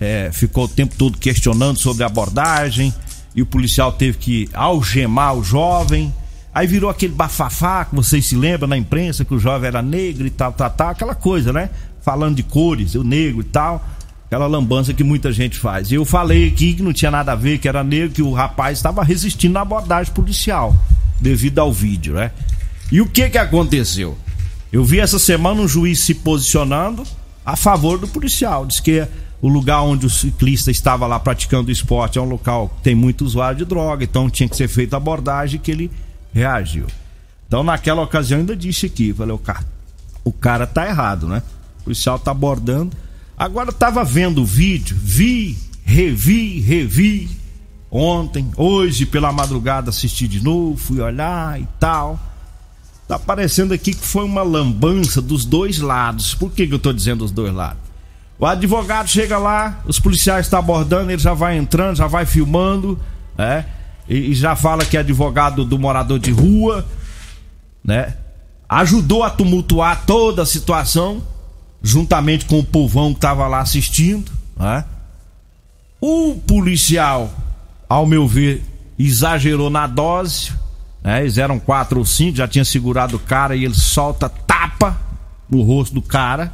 é, 0.00 0.30
ficou 0.32 0.64
o 0.64 0.68
tempo 0.68 0.96
todo 0.96 1.18
questionando 1.18 1.78
sobre 1.78 2.02
a 2.02 2.06
abordagem 2.06 2.92
e 3.36 3.42
o 3.42 3.46
policial 3.46 3.92
teve 3.92 4.18
que 4.18 4.48
algemar 4.54 5.34
o 5.34 5.44
jovem. 5.44 6.12
Aí 6.52 6.66
virou 6.66 6.88
aquele 6.88 7.12
bafafá 7.12 7.84
que 7.84 7.94
vocês 7.94 8.26
se 8.26 8.34
lembram 8.34 8.68
na 8.68 8.76
imprensa 8.76 9.24
que 9.24 9.34
o 9.34 9.38
jovem 9.38 9.68
era 9.68 9.82
negro 9.82 10.26
e 10.26 10.30
tal, 10.30 10.52
tal, 10.52 10.70
tal, 10.70 10.88
aquela 10.88 11.14
coisa, 11.14 11.52
né? 11.52 11.68
Falando 12.00 12.36
de 12.36 12.42
cores, 12.42 12.94
o 12.94 13.04
negro 13.04 13.40
e 13.40 13.44
tal 13.44 13.84
aquela 14.34 14.46
lambança 14.48 14.92
que 14.92 15.04
muita 15.04 15.32
gente 15.32 15.56
faz. 15.56 15.92
Eu 15.92 16.04
falei 16.04 16.48
aqui 16.48 16.74
que 16.74 16.82
não 16.82 16.92
tinha 16.92 17.10
nada 17.10 17.32
a 17.32 17.36
ver, 17.36 17.58
que 17.58 17.68
era 17.68 17.84
negro, 17.84 18.10
que 18.10 18.22
o 18.22 18.32
rapaz 18.32 18.78
estava 18.78 19.04
resistindo 19.04 19.56
à 19.56 19.60
abordagem 19.60 20.12
policial, 20.12 20.74
devido 21.20 21.60
ao 21.60 21.72
vídeo, 21.72 22.14
né? 22.14 22.32
E 22.90 23.00
o 23.00 23.06
que 23.06 23.30
que 23.30 23.38
aconteceu? 23.38 24.18
Eu 24.74 24.84
vi 24.84 24.98
essa 24.98 25.20
semana 25.20 25.60
um 25.60 25.68
juiz 25.68 26.00
se 26.00 26.12
posicionando 26.12 27.04
a 27.46 27.54
favor 27.54 27.96
do 27.96 28.08
policial. 28.08 28.66
Diz 28.66 28.80
que 28.80 29.06
o 29.40 29.46
lugar 29.46 29.82
onde 29.82 30.04
o 30.04 30.10
ciclista 30.10 30.68
estava 30.68 31.06
lá 31.06 31.20
praticando 31.20 31.70
esporte 31.70 32.18
é 32.18 32.20
um 32.20 32.28
local 32.28 32.70
que 32.70 32.82
tem 32.82 32.92
muito 32.92 33.24
usuário 33.24 33.58
de 33.58 33.64
droga, 33.64 34.02
então 34.02 34.28
tinha 34.28 34.48
que 34.48 34.56
ser 34.56 34.66
feita 34.66 34.96
abordagem 34.96 35.60
que 35.60 35.70
ele 35.70 35.92
reagiu. 36.32 36.86
Então 37.46 37.62
naquela 37.62 38.02
ocasião 38.02 38.40
ainda 38.40 38.56
disse 38.56 38.86
aqui, 38.86 39.14
falei, 39.14 39.32
o 39.32 39.38
cara, 39.38 39.64
o 40.24 40.32
cara 40.32 40.66
tá 40.66 40.88
errado, 40.88 41.28
né? 41.28 41.40
O 41.78 41.84
policial 41.84 42.18
tá 42.18 42.32
abordando 42.32 42.96
Agora 43.38 43.70
tava 43.70 44.02
vendo 44.02 44.42
o 44.42 44.44
vídeo, 44.44 44.96
vi, 45.00 45.56
revi, 45.84 46.58
revi 46.58 47.30
ontem, 47.92 48.50
hoje 48.56 49.06
pela 49.06 49.32
madrugada 49.32 49.90
assisti 49.90 50.26
de 50.26 50.42
novo, 50.42 50.76
fui 50.76 51.00
olhar 51.00 51.60
e 51.60 51.68
tal. 51.78 52.18
Tá 53.06 53.18
parecendo 53.18 53.74
aqui 53.74 53.92
que 53.92 54.06
foi 54.06 54.24
uma 54.24 54.42
lambança 54.42 55.20
dos 55.20 55.44
dois 55.44 55.78
lados. 55.78 56.34
Por 56.34 56.50
que, 56.50 56.66
que 56.66 56.74
eu 56.74 56.78
tô 56.78 56.92
dizendo 56.92 57.24
os 57.24 57.30
dois 57.30 57.52
lados? 57.52 57.82
O 58.38 58.46
advogado 58.46 59.08
chega 59.08 59.38
lá, 59.38 59.82
os 59.86 60.00
policiais 60.00 60.46
estão 60.46 60.58
abordando, 60.58 61.10
ele 61.10 61.20
já 61.20 61.34
vai 61.34 61.56
entrando, 61.56 61.96
já 61.96 62.06
vai 62.06 62.26
filmando, 62.26 62.98
né? 63.36 63.66
E, 64.08 64.32
e 64.32 64.34
já 64.34 64.56
fala 64.56 64.84
que 64.84 64.96
é 64.96 65.00
advogado 65.00 65.64
do 65.64 65.78
morador 65.78 66.18
de 66.18 66.30
rua, 66.30 66.84
né? 67.82 68.14
Ajudou 68.68 69.22
a 69.22 69.30
tumultuar 69.30 70.04
toda 70.04 70.42
a 70.42 70.46
situação 70.46 71.22
juntamente 71.84 72.46
com 72.46 72.58
o 72.58 72.64
povão 72.64 73.12
que 73.12 73.18
estava 73.18 73.46
lá 73.46 73.60
assistindo. 73.60 74.32
Né? 74.56 74.84
O 76.00 76.34
policial, 76.46 77.30
ao 77.88 78.06
meu 78.06 78.26
ver, 78.26 78.64
exagerou 78.98 79.68
na 79.68 79.86
dose. 79.86 80.50
Né? 81.04 81.20
Eles 81.20 81.36
eram 81.36 81.60
quatro 81.60 81.98
ou 81.98 82.06
cinco, 82.06 82.38
já 82.38 82.48
tinha 82.48 82.64
segurado 82.64 83.16
o 83.16 83.20
cara 83.20 83.54
e 83.54 83.64
ele 83.64 83.74
solta 83.74 84.28
tapa 84.28 84.98
no 85.48 85.62
rosto 85.62 85.94
do 85.94 86.02
cara. 86.02 86.50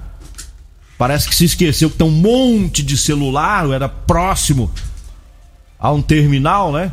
Parece 0.99 1.29
que 1.29 1.35
se 1.35 1.45
esqueceu 1.45 1.89
que 1.89 1.97
tem 1.97 2.07
um 2.07 2.11
monte 2.11 2.83
de 2.83 2.99
celular, 2.99 3.71
era 3.71 3.89
próximo 3.89 4.71
a 5.79 5.91
um 5.91 6.03
terminal, 6.03 6.73
né? 6.73 6.93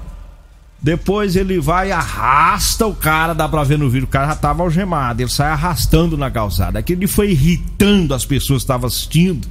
Depois 0.80 1.36
ele 1.36 1.60
vai 1.60 1.92
arrasta 1.92 2.86
o 2.86 2.94
cara, 2.94 3.34
dá 3.34 3.50
pra 3.50 3.64
ver 3.64 3.80
no 3.80 3.90
vídeo, 3.90 4.06
o 4.06 4.10
cara 4.10 4.28
já 4.28 4.36
tava 4.36 4.62
algemado, 4.64 5.22
ele 5.22 5.30
sai 5.30 5.50
arrastando 5.50 6.16
na 6.16 6.30
calçada. 6.30 6.80
Aquele 6.80 7.08
foi 7.08 7.32
irritando 7.32 8.14
as 8.14 8.24
pessoas 8.24 8.60
que 8.60 8.66
estavam 8.66 8.88
assistindo 8.88 9.48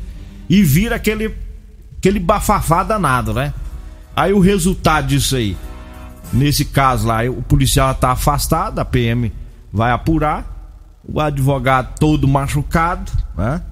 e 0.48 0.62
vira 0.62 0.94
aquele, 0.96 1.34
aquele 1.98 2.20
bafafá 2.20 2.84
danado, 2.84 3.34
né? 3.34 3.52
Aí 4.14 4.32
o 4.32 4.38
resultado 4.38 5.08
disso 5.08 5.36
aí, 5.36 5.56
nesse 6.32 6.64
caso 6.64 7.06
lá, 7.06 7.22
o 7.24 7.42
policial 7.42 7.94
tá 7.94 8.10
afastado, 8.10 8.78
a 8.78 8.84
PM 8.84 9.32
vai 9.72 9.90
apurar, 9.90 10.44
o 11.08 11.20
advogado 11.20 11.98
todo 11.98 12.26
machucado, 12.26 13.10
né? 13.36 13.62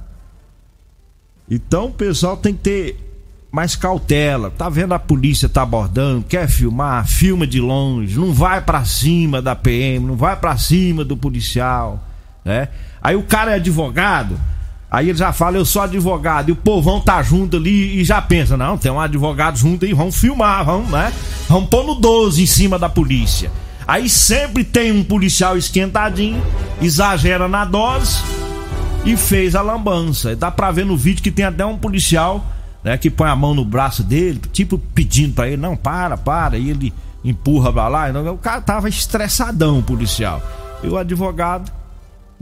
Então 1.50 1.86
o 1.86 1.92
pessoal 1.92 2.36
tem 2.36 2.54
que 2.54 2.60
ter 2.60 3.04
mais 3.50 3.76
cautela. 3.76 4.50
Tá 4.50 4.68
vendo 4.68 4.94
a 4.94 4.98
polícia 4.98 5.48
tá 5.48 5.62
abordando, 5.62 6.24
quer 6.24 6.48
filmar, 6.48 7.06
filma 7.06 7.46
de 7.46 7.60
longe, 7.60 8.18
não 8.18 8.32
vai 8.32 8.60
para 8.60 8.84
cima 8.84 9.40
da 9.40 9.54
PM, 9.54 10.06
não 10.06 10.16
vai 10.16 10.36
para 10.36 10.56
cima 10.56 11.04
do 11.04 11.16
policial, 11.16 12.02
né? 12.44 12.68
Aí 13.00 13.14
o 13.14 13.22
cara 13.22 13.52
é 13.52 13.54
advogado, 13.56 14.40
aí 14.94 15.08
ele 15.08 15.18
já 15.18 15.32
fala 15.32 15.56
eu 15.56 15.64
sou 15.64 15.82
advogado 15.82 16.48
e 16.48 16.52
o 16.52 16.56
povão 16.56 17.00
tá 17.00 17.20
junto 17.22 17.56
ali 17.56 18.00
e 18.00 18.04
já 18.04 18.22
pensa, 18.22 18.56
não, 18.56 18.78
tem 18.78 18.92
um 18.92 19.00
advogado 19.00 19.58
junto 19.58 19.84
aí, 19.84 19.92
vamos 19.92 20.16
filmar, 20.16 20.64
vamos, 20.64 20.88
né? 20.88 21.12
Vamos 21.48 21.68
pôr 21.68 21.84
no 21.84 21.96
12 21.96 22.42
em 22.42 22.46
cima 22.46 22.78
da 22.78 22.88
polícia. 22.88 23.50
Aí 23.86 24.08
sempre 24.08 24.62
tem 24.62 24.92
um 24.92 25.02
policial 25.02 25.58
esquentadinho, 25.58 26.40
exagera 26.80 27.48
na 27.48 27.64
dose 27.64 28.22
e 29.04 29.16
fez 29.16 29.56
a 29.56 29.62
lambança. 29.62 30.36
Dá 30.36 30.50
pra 30.50 30.70
ver 30.70 30.86
no 30.86 30.96
vídeo 30.96 31.22
que 31.22 31.30
tem 31.30 31.44
até 31.44 31.66
um 31.66 31.76
policial 31.76 32.44
né, 32.82 32.96
que 32.96 33.10
põe 33.10 33.28
a 33.28 33.36
mão 33.36 33.52
no 33.52 33.64
braço 33.64 34.04
dele, 34.04 34.40
tipo 34.52 34.78
pedindo 34.78 35.34
para 35.34 35.48
ele, 35.48 35.56
não, 35.56 35.76
para, 35.76 36.16
para, 36.16 36.56
e 36.56 36.70
ele 36.70 36.94
empurra 37.24 37.72
pra 37.72 37.88
lá. 37.88 38.06
O 38.32 38.38
cara 38.38 38.60
tava 38.60 38.88
estressadão, 38.88 39.80
o 39.80 39.82
policial. 39.82 40.40
E 40.82 40.88
o 40.88 40.96
advogado 40.96 41.72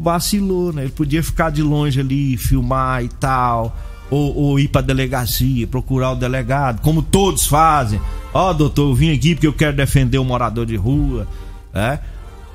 vacilou, 0.02 0.72
né? 0.72 0.82
Ele 0.82 0.90
podia 0.90 1.22
ficar 1.22 1.50
de 1.50 1.62
longe 1.62 2.00
ali, 2.00 2.36
filmar 2.36 3.04
e 3.04 3.08
tal, 3.08 3.76
ou, 4.10 4.36
ou 4.36 4.58
ir 4.58 4.68
pra 4.68 4.80
delegacia, 4.80 5.66
procurar 5.66 6.12
o 6.12 6.16
delegado, 6.16 6.80
como 6.82 7.02
todos 7.02 7.46
fazem. 7.46 8.00
Ó, 8.34 8.50
oh, 8.50 8.54
doutor, 8.54 8.90
eu 8.90 8.94
vim 8.94 9.14
aqui 9.14 9.34
porque 9.34 9.46
eu 9.46 9.52
quero 9.52 9.76
defender 9.76 10.18
o 10.18 10.24
morador 10.24 10.66
de 10.66 10.76
rua, 10.76 11.26
né? 11.72 12.00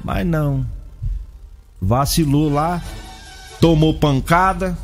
Mas 0.04 0.26
não. 0.26 0.66
Vacilou 1.82 2.52
lá, 2.52 2.82
tomou 3.62 3.94
pancada 3.94 4.78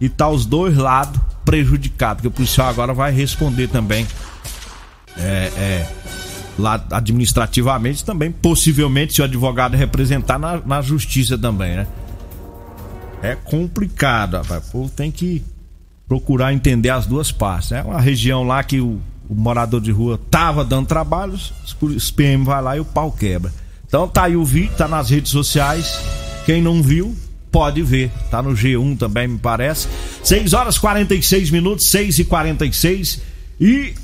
e 0.00 0.08
tá 0.08 0.28
os 0.28 0.46
dois 0.46 0.76
lados 0.76 1.20
prejudicado, 1.44 2.16
porque 2.16 2.28
o 2.28 2.30
policial 2.30 2.68
agora 2.68 2.92
vai 2.92 3.12
responder 3.12 3.68
também 3.68 4.06
é, 5.18 5.50
é, 5.56 5.86
lá 6.58 6.82
administrativamente 6.90 8.04
também, 8.04 8.30
possivelmente 8.30 9.14
se 9.14 9.20
o 9.20 9.24
advogado 9.24 9.76
representar 9.76 10.38
na, 10.38 10.60
na 10.64 10.80
justiça 10.80 11.36
também, 11.36 11.76
né? 11.76 11.86
É 13.22 13.34
complicado, 13.34 14.36
rapaz. 14.36 14.68
O 14.68 14.70
povo 14.70 14.90
tem 14.90 15.10
que 15.10 15.42
procurar 16.08 16.52
entender 16.52 16.90
as 16.90 17.06
duas 17.06 17.32
partes. 17.32 17.72
É 17.72 17.82
uma 17.82 18.00
região 18.00 18.42
lá 18.44 18.62
que 18.62 18.80
o, 18.80 19.00
o 19.28 19.34
morador 19.34 19.80
de 19.80 19.90
rua 19.90 20.20
tava 20.30 20.64
dando 20.64 20.86
trabalhos, 20.86 21.52
os 21.80 22.10
PM 22.10 22.44
vai 22.44 22.62
lá 22.62 22.76
e 22.76 22.80
o 22.80 22.84
pau 22.84 23.10
quebra. 23.10 23.52
Então 23.86 24.06
tá 24.08 24.24
aí 24.24 24.36
o 24.36 24.44
vídeo, 24.44 24.76
tá 24.76 24.88
nas 24.88 25.10
redes 25.10 25.30
sociais. 25.30 26.00
Quem 26.44 26.62
não 26.62 26.82
viu, 26.82 27.16
pode 27.50 27.82
ver. 27.82 28.10
Tá 28.30 28.42
no 28.42 28.50
G1 28.50 28.98
também, 28.98 29.26
me 29.26 29.38
parece. 29.38 29.88
6 30.22 30.52
horas 30.52 30.78
46 30.78 31.50
minutos, 31.50 31.86
6 31.86 32.18
e 32.20 32.24
46 32.24 33.20
E 33.60 33.94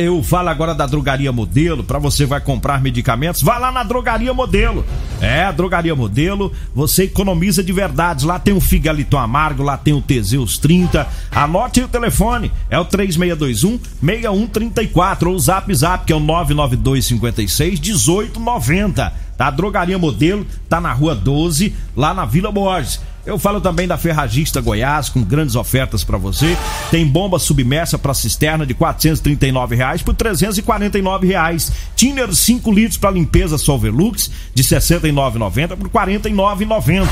eu 0.00 0.22
falo 0.22 0.48
agora 0.48 0.74
da 0.74 0.86
Drogaria 0.86 1.30
Modelo, 1.30 1.84
para 1.84 1.98
você 1.98 2.24
vai 2.24 2.40
comprar 2.40 2.80
medicamentos, 2.80 3.42
vá 3.42 3.58
lá 3.58 3.70
na 3.70 3.82
Drogaria 3.82 4.32
Modelo. 4.32 4.84
É, 5.20 5.44
a 5.44 5.52
Drogaria 5.52 5.94
Modelo, 5.94 6.52
você 6.74 7.04
economiza 7.04 7.62
de 7.62 7.72
verdade. 7.72 8.24
Lá 8.24 8.38
tem 8.38 8.54
o 8.54 8.60
Figaliton 8.60 9.18
Amargo, 9.18 9.62
lá 9.62 9.76
tem 9.76 9.92
o 9.92 10.00
Teseus 10.00 10.56
30. 10.56 11.06
Anote 11.30 11.82
o 11.82 11.88
telefone, 11.88 12.50
é 12.70 12.78
o 12.78 12.84
3621 12.84 13.78
6134 14.02 15.28
ou 15.28 15.36
o 15.36 15.38
Zap 15.38 15.74
Zap, 15.74 16.06
que 16.06 16.12
é 16.12 16.16
o 16.16 16.20
992 16.20 17.04
56 17.04 17.80
1890. 17.80 19.12
Tá? 19.36 19.46
A 19.46 19.50
Drogaria 19.50 19.98
Modelo 19.98 20.46
tá 20.68 20.80
na 20.80 20.92
Rua 20.92 21.14
12, 21.14 21.74
lá 21.96 22.12
na 22.12 22.24
Vila 22.24 22.50
Borges. 22.52 23.00
Eu 23.24 23.38
falo 23.38 23.60
também 23.60 23.86
da 23.86 23.98
Ferragista 23.98 24.60
Goiás, 24.60 25.08
com 25.08 25.22
grandes 25.22 25.54
ofertas 25.54 26.02
para 26.02 26.16
você. 26.16 26.56
Tem 26.90 27.06
bomba 27.06 27.38
submersa 27.38 27.98
para 27.98 28.14
cisterna 28.14 28.64
de 28.64 28.72
439 28.72 29.76
reais 29.76 30.02
por 30.02 30.14
349 30.14 31.26
reais. 31.26 31.70
Tiner 31.94 32.34
5 32.34 32.72
litros 32.72 32.96
para 32.96 33.10
limpeza 33.10 33.58
Solvelux 33.58 34.30
de 34.54 34.62
R$ 34.62 34.68
69,90 34.68 35.76
por 35.76 35.86
R$ 35.86 36.18
49,90. 36.18 37.08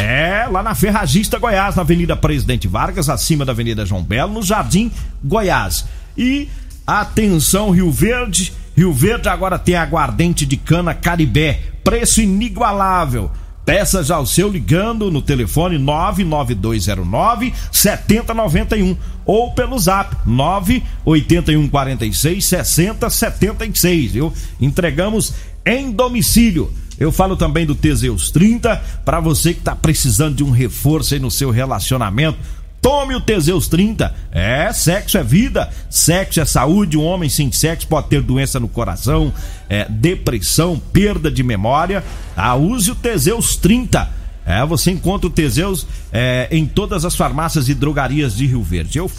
É, 0.00 0.46
lá 0.50 0.62
na 0.62 0.74
Ferragista 0.74 1.38
Goiás, 1.38 1.76
na 1.76 1.82
Avenida 1.82 2.16
Presidente 2.16 2.66
Vargas, 2.66 3.08
acima 3.10 3.44
da 3.44 3.52
Avenida 3.52 3.84
João 3.84 4.02
Belo, 4.02 4.32
no 4.32 4.42
Jardim 4.42 4.90
Goiás. 5.22 5.84
E 6.16 6.48
atenção 6.86 7.70
Rio 7.70 7.90
Verde, 7.90 8.52
Rio 8.76 8.92
Verde 8.92 9.28
agora 9.28 9.58
tem 9.58 9.76
aguardente 9.76 10.46
de 10.46 10.56
cana 10.56 10.94
Caribé, 10.94 11.60
preço 11.84 12.22
inigualável. 12.22 13.30
Peça 13.70 14.02
já 14.02 14.18
o 14.18 14.26
seu 14.26 14.48
ligando 14.48 15.12
no 15.12 15.22
telefone 15.22 15.78
99209 15.78 17.54
7091 17.70 18.96
ou 19.24 19.52
pelo 19.52 19.78
zap 19.78 20.16
98146 20.26 22.44
6076, 22.44 24.10
viu? 24.10 24.32
Entregamos 24.60 25.34
em 25.64 25.92
domicílio. 25.92 26.72
Eu 26.98 27.12
falo 27.12 27.36
também 27.36 27.64
do 27.64 27.76
Teseus 27.76 28.32
30 28.32 28.74
para 29.04 29.20
você 29.20 29.54
que 29.54 29.60
tá 29.60 29.76
precisando 29.76 30.34
de 30.34 30.42
um 30.42 30.50
reforço 30.50 31.14
aí 31.14 31.20
no 31.20 31.30
seu 31.30 31.50
relacionamento. 31.50 32.40
Tome 32.80 33.14
o 33.14 33.20
Teseus 33.20 33.68
30. 33.68 34.14
É, 34.32 34.72
sexo 34.72 35.18
é 35.18 35.22
vida, 35.22 35.70
sexo 35.88 36.40
é 36.40 36.44
saúde. 36.44 36.96
Um 36.96 37.04
homem 37.04 37.28
sem 37.28 37.52
sexo 37.52 37.86
pode 37.86 38.08
ter 38.08 38.22
doença 38.22 38.58
no 38.58 38.68
coração, 38.68 39.32
é, 39.68 39.86
depressão, 39.88 40.80
perda 40.92 41.30
de 41.30 41.42
memória. 41.42 42.02
Ah, 42.36 42.54
use 42.54 42.90
o 42.90 42.94
Teseus 42.94 43.56
30. 43.56 44.08
É, 44.46 44.64
você 44.64 44.90
encontra 44.90 45.26
o 45.26 45.30
Teseus 45.30 45.86
é, 46.10 46.48
em 46.50 46.66
todas 46.66 47.04
as 47.04 47.14
farmácias 47.14 47.68
e 47.68 47.74
drogarias 47.74 48.34
de 48.34 48.46
Rio 48.46 48.62
Verde. 48.62 48.98
Eu, 48.98 49.10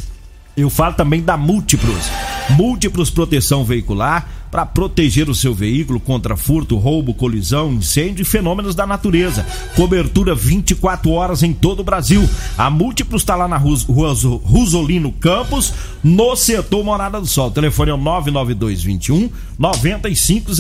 eu 0.58 0.70
falo 0.70 0.96
também 0.96 1.22
da 1.22 1.38
Múltiplos. 1.38 2.10
Múltiplos 2.50 3.10
Proteção 3.10 3.63
Veicular 3.63 4.27
para 4.51 4.65
proteger 4.65 5.29
o 5.29 5.36
seu 5.36 5.53
veículo 5.53 6.00
contra 6.00 6.36
furto, 6.36 6.77
roubo, 6.77 7.13
colisão, 7.13 7.72
incêndio 7.72 8.24
e 8.24 8.25
fenômenos 8.25 8.75
da 8.75 8.86
natureza. 8.86 9.46
Cobertura 9.75 10.36
24 10.36 11.10
horas 11.10 11.41
em 11.41 11.53
todo 11.53 11.79
o 11.79 11.84
Brasil. 11.84 12.29
A 12.58 12.70
Múltiplos 12.70 13.22
está 13.22 13.36
lá 13.36 13.48
na 13.48 13.58
rua 13.58 14.13
Rusolino 14.43 15.12
Campos, 15.13 15.74
no 16.03 16.36
setor 16.36 16.84
Morada 16.84 17.20
do 17.20 17.25
Sol. 17.25 17.48
O 17.48 17.51
telefone 17.51 17.91
é 17.91 17.93
o 17.93 17.97
99221 17.97 19.30
9500. 19.58 20.58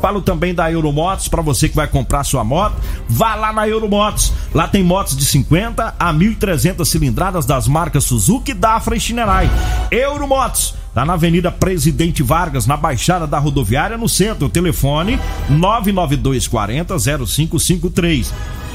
Falo 0.00 0.20
também 0.20 0.54
da 0.54 0.70
Euromotos 0.70 1.28
para 1.28 1.42
você 1.42 1.68
que 1.68 1.76
vai 1.76 1.86
comprar 1.86 2.24
sua 2.24 2.42
moto. 2.42 2.76
Vá 3.08 3.34
lá 3.36 3.52
na 3.52 3.68
Euromotos. 3.68 4.32
Lá 4.52 4.66
tem 4.66 4.82
motos 4.82 5.16
de 5.16 5.24
50 5.24 5.94
a 5.98 6.12
1.300 6.12 6.84
cilindradas 6.84 7.46
das 7.46 7.68
marcas 7.68 8.04
Suzuki, 8.04 8.52
Dafra 8.54 8.96
e 8.96 9.00
Shinerai. 9.00 9.48
Euromotos 9.90 10.74
Tá 10.98 11.04
na 11.04 11.12
Avenida 11.12 11.52
Presidente 11.52 12.24
Vargas, 12.24 12.66
na 12.66 12.76
Baixada 12.76 13.24
da 13.24 13.38
Rodoviária, 13.38 13.96
no 13.96 14.08
centro. 14.08 14.48
Telefone 14.48 15.16
99240 15.48 17.24
0553. 17.24 18.34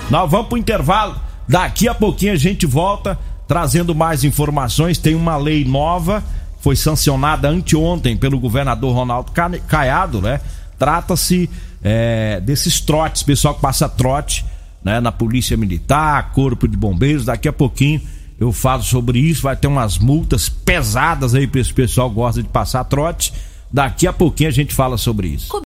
Nós 0.09 0.31
vamos 0.31 0.47
pro 0.47 0.57
intervalo. 0.57 1.19
Daqui 1.45 1.85
a 1.85 1.93
pouquinho 1.93 2.31
a 2.31 2.37
gente 2.37 2.65
volta 2.65 3.19
trazendo 3.45 3.93
mais 3.93 4.23
informações. 4.23 4.97
Tem 4.97 5.15
uma 5.15 5.35
lei 5.35 5.65
nova, 5.65 6.23
foi 6.61 6.77
sancionada 6.77 7.49
anteontem 7.49 8.15
pelo 8.15 8.39
governador 8.39 8.95
Ronaldo 8.95 9.33
Caiado, 9.67 10.21
né? 10.21 10.39
Trata-se 10.79 11.49
é, 11.83 12.39
desses 12.39 12.79
trotes, 12.79 13.21
pessoal 13.21 13.53
que 13.53 13.59
passa 13.59 13.89
trote 13.89 14.45
né, 14.81 15.01
na 15.01 15.11
Polícia 15.11 15.57
Militar, 15.57 16.31
Corpo 16.31 16.69
de 16.69 16.77
Bombeiros. 16.77 17.25
Daqui 17.25 17.49
a 17.49 17.53
pouquinho 17.53 17.99
eu 18.39 18.51
falo 18.51 18.83
sobre 18.83 19.19
isso, 19.19 19.43
vai 19.43 19.55
ter 19.55 19.67
umas 19.67 19.97
multas 19.97 20.49
pesadas 20.49 21.35
aí 21.35 21.47
para 21.47 21.61
esse 21.61 21.73
pessoal 21.73 22.09
que 22.09 22.15
gosta 22.15 22.41
de 22.41 22.49
passar 22.49 22.83
trote. 22.83 23.33
Daqui 23.71 24.05
a 24.05 24.13
pouquinho 24.13 24.49
a 24.49 24.53
gente 24.53 24.73
fala 24.73 24.97
sobre 24.97 25.27
isso. 25.29 25.61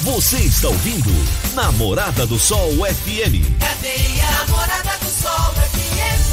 Você 0.00 0.36
está 0.38 0.68
ouvindo 0.68 1.10
Namorada 1.54 2.26
do 2.26 2.38
Sol 2.38 2.72
FM. 2.72 3.46
Cadê 3.60 4.20
a 4.20 4.46
Namorada 4.46 4.98
do 4.98 5.06
Sol 5.06 5.54
FM? 5.54 6.32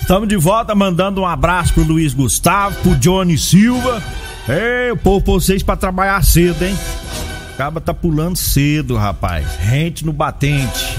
Estamos 0.00 0.28
de 0.28 0.36
volta 0.36 0.74
mandando 0.74 1.22
um 1.22 1.26
abraço 1.26 1.72
pro 1.72 1.82
Luiz 1.82 2.12
Gustavo, 2.12 2.76
pro 2.82 2.94
Johnny 2.96 3.38
Silva. 3.38 4.02
Ei, 4.48 4.92
o 4.92 4.96
povo 4.96 5.24
vocês 5.24 5.62
para 5.62 5.76
trabalhar 5.76 6.22
cedo, 6.22 6.62
hein? 6.62 6.78
Acaba 7.54 7.80
tá 7.80 7.94
pulando 7.94 8.36
cedo, 8.36 8.94
rapaz. 8.94 9.56
Rente 9.56 10.04
no 10.04 10.12
batente. 10.12 10.96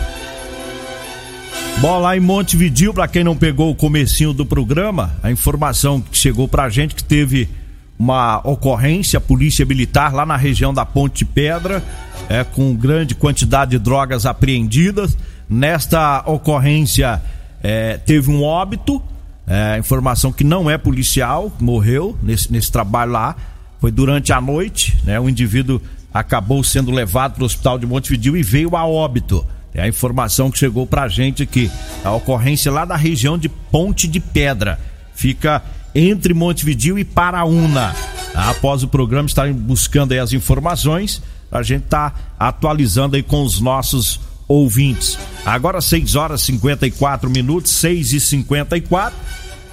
Bom, 1.79 1.99
lá 1.99 2.17
em 2.17 2.19
Montevidil, 2.19 2.91
para 2.91 3.07
quem 3.07 3.23
não 3.23 3.37
pegou 3.37 3.69
o 3.69 3.75
comecinho 3.75 4.33
do 4.33 4.43
programa, 4.43 5.15
a 5.21 5.29
informação 5.29 6.01
que 6.01 6.17
chegou 6.17 6.47
pra 6.47 6.69
gente 6.69 6.95
que 6.95 7.03
teve 7.03 7.47
uma 7.99 8.39
ocorrência, 8.43 9.21
polícia 9.21 9.63
militar 9.63 10.11
lá 10.11 10.25
na 10.25 10.35
região 10.35 10.73
da 10.73 10.83
Ponte 10.83 11.23
Pedra, 11.23 11.83
é, 12.27 12.43
com 12.43 12.75
grande 12.75 13.13
quantidade 13.13 13.71
de 13.71 13.79
drogas 13.79 14.25
apreendidas. 14.25 15.15
Nesta 15.47 16.23
ocorrência 16.25 17.21
é, 17.61 17.97
teve 17.97 18.31
um 18.31 18.43
óbito, 18.43 18.99
é, 19.45 19.77
informação 19.77 20.31
que 20.31 20.43
não 20.43 20.67
é 20.67 20.79
policial, 20.79 21.55
morreu 21.59 22.17
nesse, 22.23 22.51
nesse 22.51 22.71
trabalho 22.71 23.11
lá. 23.11 23.35
Foi 23.79 23.91
durante 23.91 24.33
a 24.33 24.41
noite, 24.41 24.97
né? 25.05 25.19
O 25.19 25.29
indivíduo 25.29 25.79
acabou 26.11 26.63
sendo 26.63 26.89
levado 26.89 27.35
para 27.35 27.43
o 27.43 27.45
hospital 27.45 27.77
de 27.77 27.85
Montevidil 27.85 28.35
e 28.35 28.41
veio 28.41 28.75
a 28.75 28.83
óbito. 28.83 29.45
É 29.77 29.83
a 29.83 29.87
informação 29.87 30.49
que 30.49 30.57
chegou 30.57 30.87
pra 30.87 31.07
gente 31.07 31.43
aqui. 31.43 31.71
A 32.03 32.11
ocorrência 32.11 32.71
lá 32.71 32.83
da 32.83 32.95
região 32.95 33.37
de 33.37 33.47
Ponte 33.47 34.07
de 34.07 34.19
Pedra. 34.19 34.79
Fica 35.13 35.63
entre 35.93 36.33
Montevidil 36.33 36.97
e 36.97 37.05
Paraúna. 37.05 37.95
Após 38.33 38.81
o 38.81 38.87
programa 38.87 39.27
estarem 39.27 39.53
buscando 39.53 40.13
aí 40.13 40.19
as 40.19 40.33
informações, 40.33 41.21
a 41.51 41.61
gente 41.61 41.83
tá 41.83 42.13
atualizando 42.39 43.15
aí 43.15 43.23
com 43.23 43.43
os 43.43 43.61
nossos 43.61 44.19
ouvintes. 44.47 45.17
Agora 45.45 45.79
6 45.79 46.15
horas 46.15 46.41
54 46.41 47.29
minutos, 47.29 47.71
6 47.73 48.13
e 48.13 48.19
54 48.19 49.15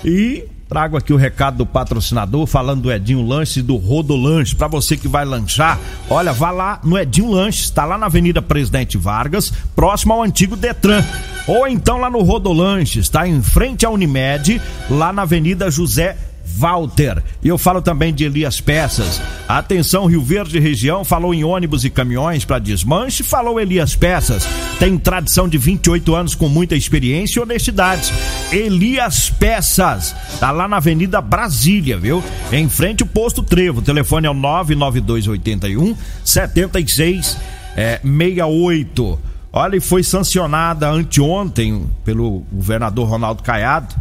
e 0.04 0.44
Trago 0.74 0.96
aqui 0.96 1.12
o 1.12 1.16
recado 1.16 1.58
do 1.58 1.66
patrocinador 1.66 2.48
falando 2.48 2.82
do 2.82 2.92
Edinho 2.92 3.24
Lanches 3.24 3.58
e 3.58 3.62
do 3.62 3.76
Rodolanche. 3.76 4.56
Para 4.56 4.66
você 4.66 4.96
que 4.96 5.06
vai 5.06 5.24
lanchar, 5.24 5.78
olha, 6.10 6.32
vá 6.32 6.50
lá 6.50 6.80
no 6.82 6.98
Edinho 6.98 7.30
Lanches, 7.30 7.66
está 7.66 7.84
lá 7.84 7.96
na 7.96 8.06
Avenida 8.06 8.42
Presidente 8.42 8.98
Vargas, 8.98 9.52
próximo 9.76 10.14
ao 10.14 10.24
antigo 10.24 10.56
Detran. 10.56 11.04
Ou 11.46 11.68
então 11.68 11.98
lá 11.98 12.10
no 12.10 12.22
Rodolanches, 12.22 13.04
está 13.04 13.24
em 13.24 13.40
frente 13.40 13.87
à 13.87 13.90
Unimed, 13.90 14.60
lá 14.90 15.12
na 15.12 15.22
Avenida 15.22 15.70
José 15.70 16.16
Walter. 16.56 17.22
E 17.42 17.48
eu 17.48 17.58
falo 17.58 17.82
também 17.82 18.14
de 18.14 18.24
Elias 18.24 18.60
Peças. 18.60 19.20
Atenção, 19.48 20.06
Rio 20.06 20.22
Verde 20.22 20.58
região, 20.58 21.04
falou 21.04 21.34
em 21.34 21.42
ônibus 21.42 21.84
e 21.84 21.90
caminhões 21.90 22.44
para 22.44 22.58
desmanche, 22.58 23.22
falou 23.22 23.60
Elias 23.60 23.96
Peças. 23.96 24.46
Tem 24.78 24.96
tradição 24.96 25.48
de 25.48 25.58
28 25.58 26.14
anos 26.14 26.34
com 26.34 26.48
muita 26.48 26.76
experiência 26.76 27.38
e 27.38 27.42
honestidade. 27.42 28.12
Elias 28.52 29.30
Peças, 29.30 30.14
tá 30.38 30.50
lá 30.50 30.68
na 30.68 30.76
Avenida 30.76 31.20
Brasília, 31.20 31.98
viu? 31.98 32.22
Em 32.52 32.68
frente 32.68 33.02
ao 33.02 33.08
posto 33.08 33.42
Trevo. 33.42 33.80
O 33.80 33.82
telefone 33.82 34.26
é 34.26 34.30
o 34.30 34.34
99281 34.34 35.96
76 36.24 37.36
é, 37.76 38.00
68. 38.02 39.18
Olha, 39.52 39.76
e 39.76 39.80
foi 39.80 40.02
sancionada 40.02 40.88
anteontem 40.88 41.88
pelo 42.04 42.44
governador 42.52 43.08
Ronaldo 43.08 43.42
Caiado 43.42 43.94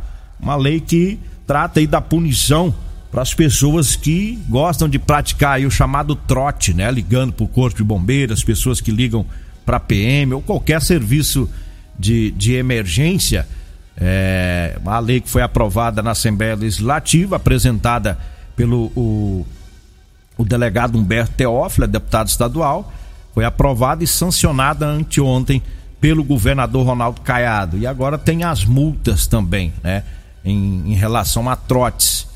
uma 0.44 0.58
lei 0.58 0.80
que 0.82 1.18
trata 1.46 1.80
aí 1.80 1.88
da 1.88 2.02
punição 2.02 2.74
para 3.12 3.22
as 3.22 3.34
pessoas 3.34 3.96
que 3.96 4.40
gostam 4.50 4.90
de 4.90 4.98
praticar 4.98 5.60
o 5.62 5.70
chamado 5.70 6.16
trote, 6.16 6.74
né? 6.74 6.90
Ligando 6.92 7.32
para 7.32 7.44
o 7.44 7.48
corpo 7.48 7.78
de 7.78 7.84
bombeiros, 7.84 8.40
as 8.40 8.44
pessoas 8.44 8.82
que 8.82 8.92
ligam 8.92 9.26
para 9.64 9.80
PM 9.80 10.34
ou 10.34 10.42
qualquer 10.42 10.82
serviço 10.82 11.50
de, 11.98 12.32
de 12.32 12.56
emergência, 12.56 13.48
é, 13.96 14.78
uma 14.82 14.98
lei 15.00 15.22
que 15.22 15.30
foi 15.30 15.44
aprovada 15.44 16.02
na 16.02 16.12
Assembleia 16.12 16.56
Legislativa, 16.56 17.36
apresentada 17.36 18.18
pelo 18.56 18.92
o, 18.96 19.46
o 20.38 20.44
delegado 20.44 20.98
Humberto 20.98 21.34
Teófilo, 21.34 21.88
deputado 21.88 22.28
estadual, 22.28 22.92
foi 23.34 23.46
aprovada 23.46 24.04
e 24.04 24.08
sancionada 24.08 24.88
anteontem 24.88 25.62
pelo 26.02 26.24
governador 26.24 26.86
Ronaldo 26.86 27.22
Caiado. 27.22 27.78
E 27.78 27.88
agora 27.88 28.18
tem 28.18 28.44
as 28.44 28.66
multas 28.66 29.28
também, 29.28 29.72
né? 29.84 30.04
Em, 30.44 30.92
em 30.92 30.96
relação 30.96 31.50
a 31.50 31.56
trotes. 31.56 32.28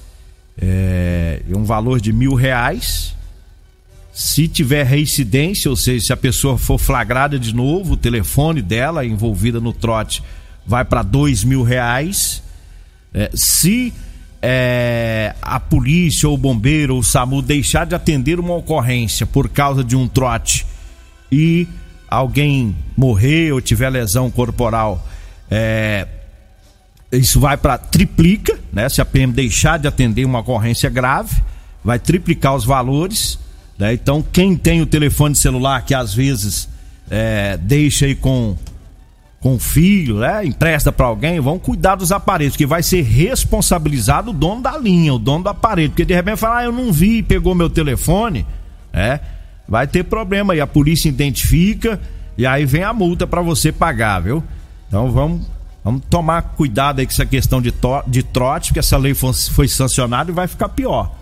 É, 0.60 1.42
um 1.50 1.64
valor 1.64 2.02
de 2.02 2.12
mil 2.12 2.34
reais. 2.34 3.16
Se 4.12 4.48
tiver 4.48 4.84
reincidência, 4.84 5.70
ou 5.70 5.78
seja, 5.78 6.08
se 6.08 6.14
a 6.14 6.18
pessoa 6.18 6.58
for 6.58 6.80
flagrada 6.80 7.38
de 7.38 7.54
novo, 7.54 7.94
o 7.94 7.98
telefone 7.98 8.62
dela 8.64 9.06
envolvida 9.06 9.60
no 9.60 9.72
trote 9.72 10.24
vai 10.66 10.84
para 10.84 11.04
dois 11.04 11.44
mil 11.44 11.62
reais. 11.62 12.42
É, 13.14 13.30
se 13.34 13.94
é, 14.42 15.36
a 15.42 15.60
polícia, 15.60 16.28
ou 16.28 16.36
o 16.36 16.38
bombeiro, 16.38 16.96
ou 16.96 17.00
o 17.00 17.04
SAMU 17.04 17.42
deixar 17.42 17.86
de 17.86 17.96
atender 17.96 18.40
uma 18.40 18.56
ocorrência 18.56 19.26
por 19.26 19.50
causa 19.50 19.84
de 19.84 19.96
um 19.96 20.08
trote 20.08 20.66
e 21.32 21.68
alguém 22.10 22.76
morrer 22.96 23.52
ou 23.52 23.62
tiver 23.62 23.90
lesão 23.90 24.30
corporal, 24.32 25.06
é, 25.50 26.08
isso 27.12 27.40
vai 27.40 27.58
para 27.58 27.78
triplica, 27.78 28.58
né? 28.72 28.90
Se 28.90 29.02
a 29.02 29.06
PM 29.06 29.32
deixar 29.32 29.80
de 29.80 29.88
atender 29.88 30.26
uma 30.26 30.40
ocorrência 30.40 30.90
grave, 30.90 31.42
vai 31.84 31.98
triplicar 31.98 32.56
os 32.56 32.66
valores. 32.66 33.40
Né? 33.78 33.94
Então, 33.94 34.22
quem 34.22 34.56
tem 34.58 34.82
o 34.82 34.86
telefone 34.86 35.36
celular 35.36 35.86
que 35.86 35.94
às 35.94 36.14
vezes 36.14 36.68
é, 37.10 37.58
deixa 37.58 38.06
aí 38.06 38.16
com 38.16 38.56
com 39.40 39.56
o 39.56 39.60
filho, 39.60 40.18
né? 40.18 40.44
Empresta 40.46 40.92
para 40.92 41.06
alguém, 41.06 41.40
vão 41.40 41.60
cuidar 41.60 41.96
dos 41.96 42.12
aparelhos, 42.12 42.58
que 42.58 42.66
vai 42.66 42.82
ser 42.82 43.04
responsabilizado 43.04 44.32
o 44.32 44.34
dono 44.34 44.62
da 44.62 44.78
linha, 44.78 45.14
o 45.14 45.20
dono 45.20 45.44
do 45.44 45.50
aparelho, 45.50 45.90
porque 45.90 46.06
de 46.06 46.14
repente 46.14 46.38
fala, 46.38 46.58
ah, 46.58 46.64
eu 46.64 46.72
não 46.72 46.92
vi, 46.92 47.22
pegou 47.22 47.54
meu 47.54 47.70
telefone, 47.70 48.46
é, 48.92 49.20
vai 49.68 49.86
ter 49.86 50.04
problema 50.04 50.56
e 50.56 50.60
a 50.60 50.66
polícia 50.66 51.08
identifica 51.08 52.00
e 52.38 52.46
aí 52.46 52.66
vem 52.66 52.84
a 52.84 52.92
multa 52.92 53.28
para 53.28 53.42
você 53.42 53.72
pagar, 53.72 54.22
viu? 54.22 54.44
Então 54.88 55.12
vamos, 55.12 55.46
vamos 55.88 56.04
tomar 56.10 56.42
cuidado 56.42 57.00
aí 57.00 57.06
com 57.06 57.12
essa 57.12 57.26
questão 57.26 57.62
de, 57.62 57.74
de 58.08 58.24
trote, 58.24 58.70
porque 58.70 58.80
essa 58.80 58.98
lei 58.98 59.14
foi, 59.14 59.34
foi 59.34 59.68
sancionada 59.68 60.32
e 60.32 60.34
vai 60.34 60.48
ficar 60.48 60.70
pior, 60.70 61.16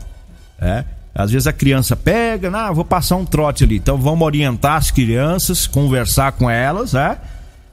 é. 0.59 0.83
Às 1.13 1.31
vezes 1.31 1.47
a 1.47 1.53
criança 1.53 1.95
pega, 1.95 2.51
ah, 2.53 2.73
vou 2.73 2.83
passar 2.83 3.15
um 3.15 3.25
trote 3.25 3.63
ali. 3.63 3.77
Então 3.77 3.97
vamos 3.97 4.21
orientar 4.25 4.75
as 4.75 4.91
crianças, 4.91 5.65
conversar 5.65 6.33
com 6.33 6.49
elas, 6.49 6.91
né? 6.91 7.17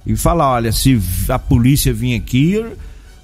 e 0.06 0.16
falar: 0.16 0.52
olha, 0.52 0.72
se 0.72 1.00
a 1.28 1.38
polícia 1.38 1.92
vir 1.92 2.16
aqui, 2.16 2.64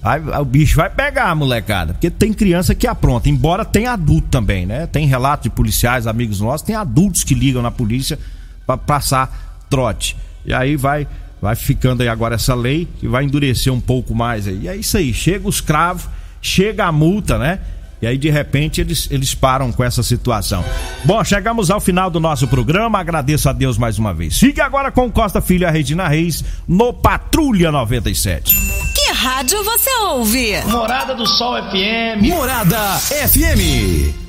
aí, 0.01 0.21
o 0.39 0.45
bicho 0.45 0.77
vai 0.77 0.89
pegar 0.89 1.35
molecada. 1.35 1.93
Porque 1.93 2.09
tem 2.09 2.33
criança 2.33 2.73
que 2.73 2.87
apronta, 2.87 3.29
embora 3.29 3.65
tenha 3.65 3.91
adulto 3.93 4.27
também, 4.29 4.65
né? 4.65 4.87
Tem 4.87 5.05
relato 5.07 5.43
de 5.43 5.49
policiais, 5.49 6.07
amigos 6.07 6.41
nossos, 6.41 6.61
tem 6.65 6.75
adultos 6.75 7.23
que 7.23 7.33
ligam 7.33 7.61
na 7.61 7.71
polícia 7.71 8.17
para 8.65 8.77
passar 8.77 9.65
trote. 9.69 10.15
E 10.45 10.53
aí 10.53 10.75
vai 10.75 11.07
vai 11.41 11.55
ficando 11.55 12.01
aí 12.01 12.07
agora 12.07 12.35
essa 12.35 12.53
lei 12.53 12.87
que 12.99 13.07
vai 13.07 13.23
endurecer 13.23 13.73
um 13.73 13.79
pouco 13.79 14.13
mais 14.15 14.47
aí. 14.47 14.61
E 14.63 14.67
é 14.67 14.75
isso 14.75 14.97
aí, 14.97 15.13
chega 15.13 15.47
os 15.47 15.61
cravos, 15.61 16.07
chega 16.41 16.85
a 16.85 16.91
multa, 16.91 17.37
né? 17.37 17.59
E 18.01 18.07
aí, 18.07 18.17
de 18.17 18.29
repente, 18.29 18.79
eles, 18.79 19.09
eles 19.11 19.35
param 19.35 19.71
com 19.73 19.83
essa 19.83 20.01
situação. 20.01 20.63
Bom, 21.03 21.21
chegamos 21.23 21.69
ao 21.69 21.81
final 21.81 22.09
do 22.09 22.19
nosso 22.19 22.47
programa. 22.47 22.97
Agradeço 22.97 23.49
a 23.49 23.53
Deus 23.53 23.77
mais 23.77 23.99
uma 23.99 24.13
vez. 24.13 24.39
Fique 24.39 24.61
agora 24.61 24.89
com 24.89 25.11
Costa 25.11 25.41
Filho 25.41 25.63
e 25.63 25.65
a 25.65 25.71
Regina 25.71 26.07
Reis 26.07 26.43
no 26.65 26.93
Patrulha 26.93 27.71
97. 27.71 28.55
Que 28.95 29.11
rádio 29.11 29.61
você 29.65 29.89
ouve? 30.03 30.61
Morada 30.67 31.13
do 31.13 31.25
Sol 31.25 31.55
FM. 31.61 32.23
Morada 32.23 32.77
FM. 32.99 34.28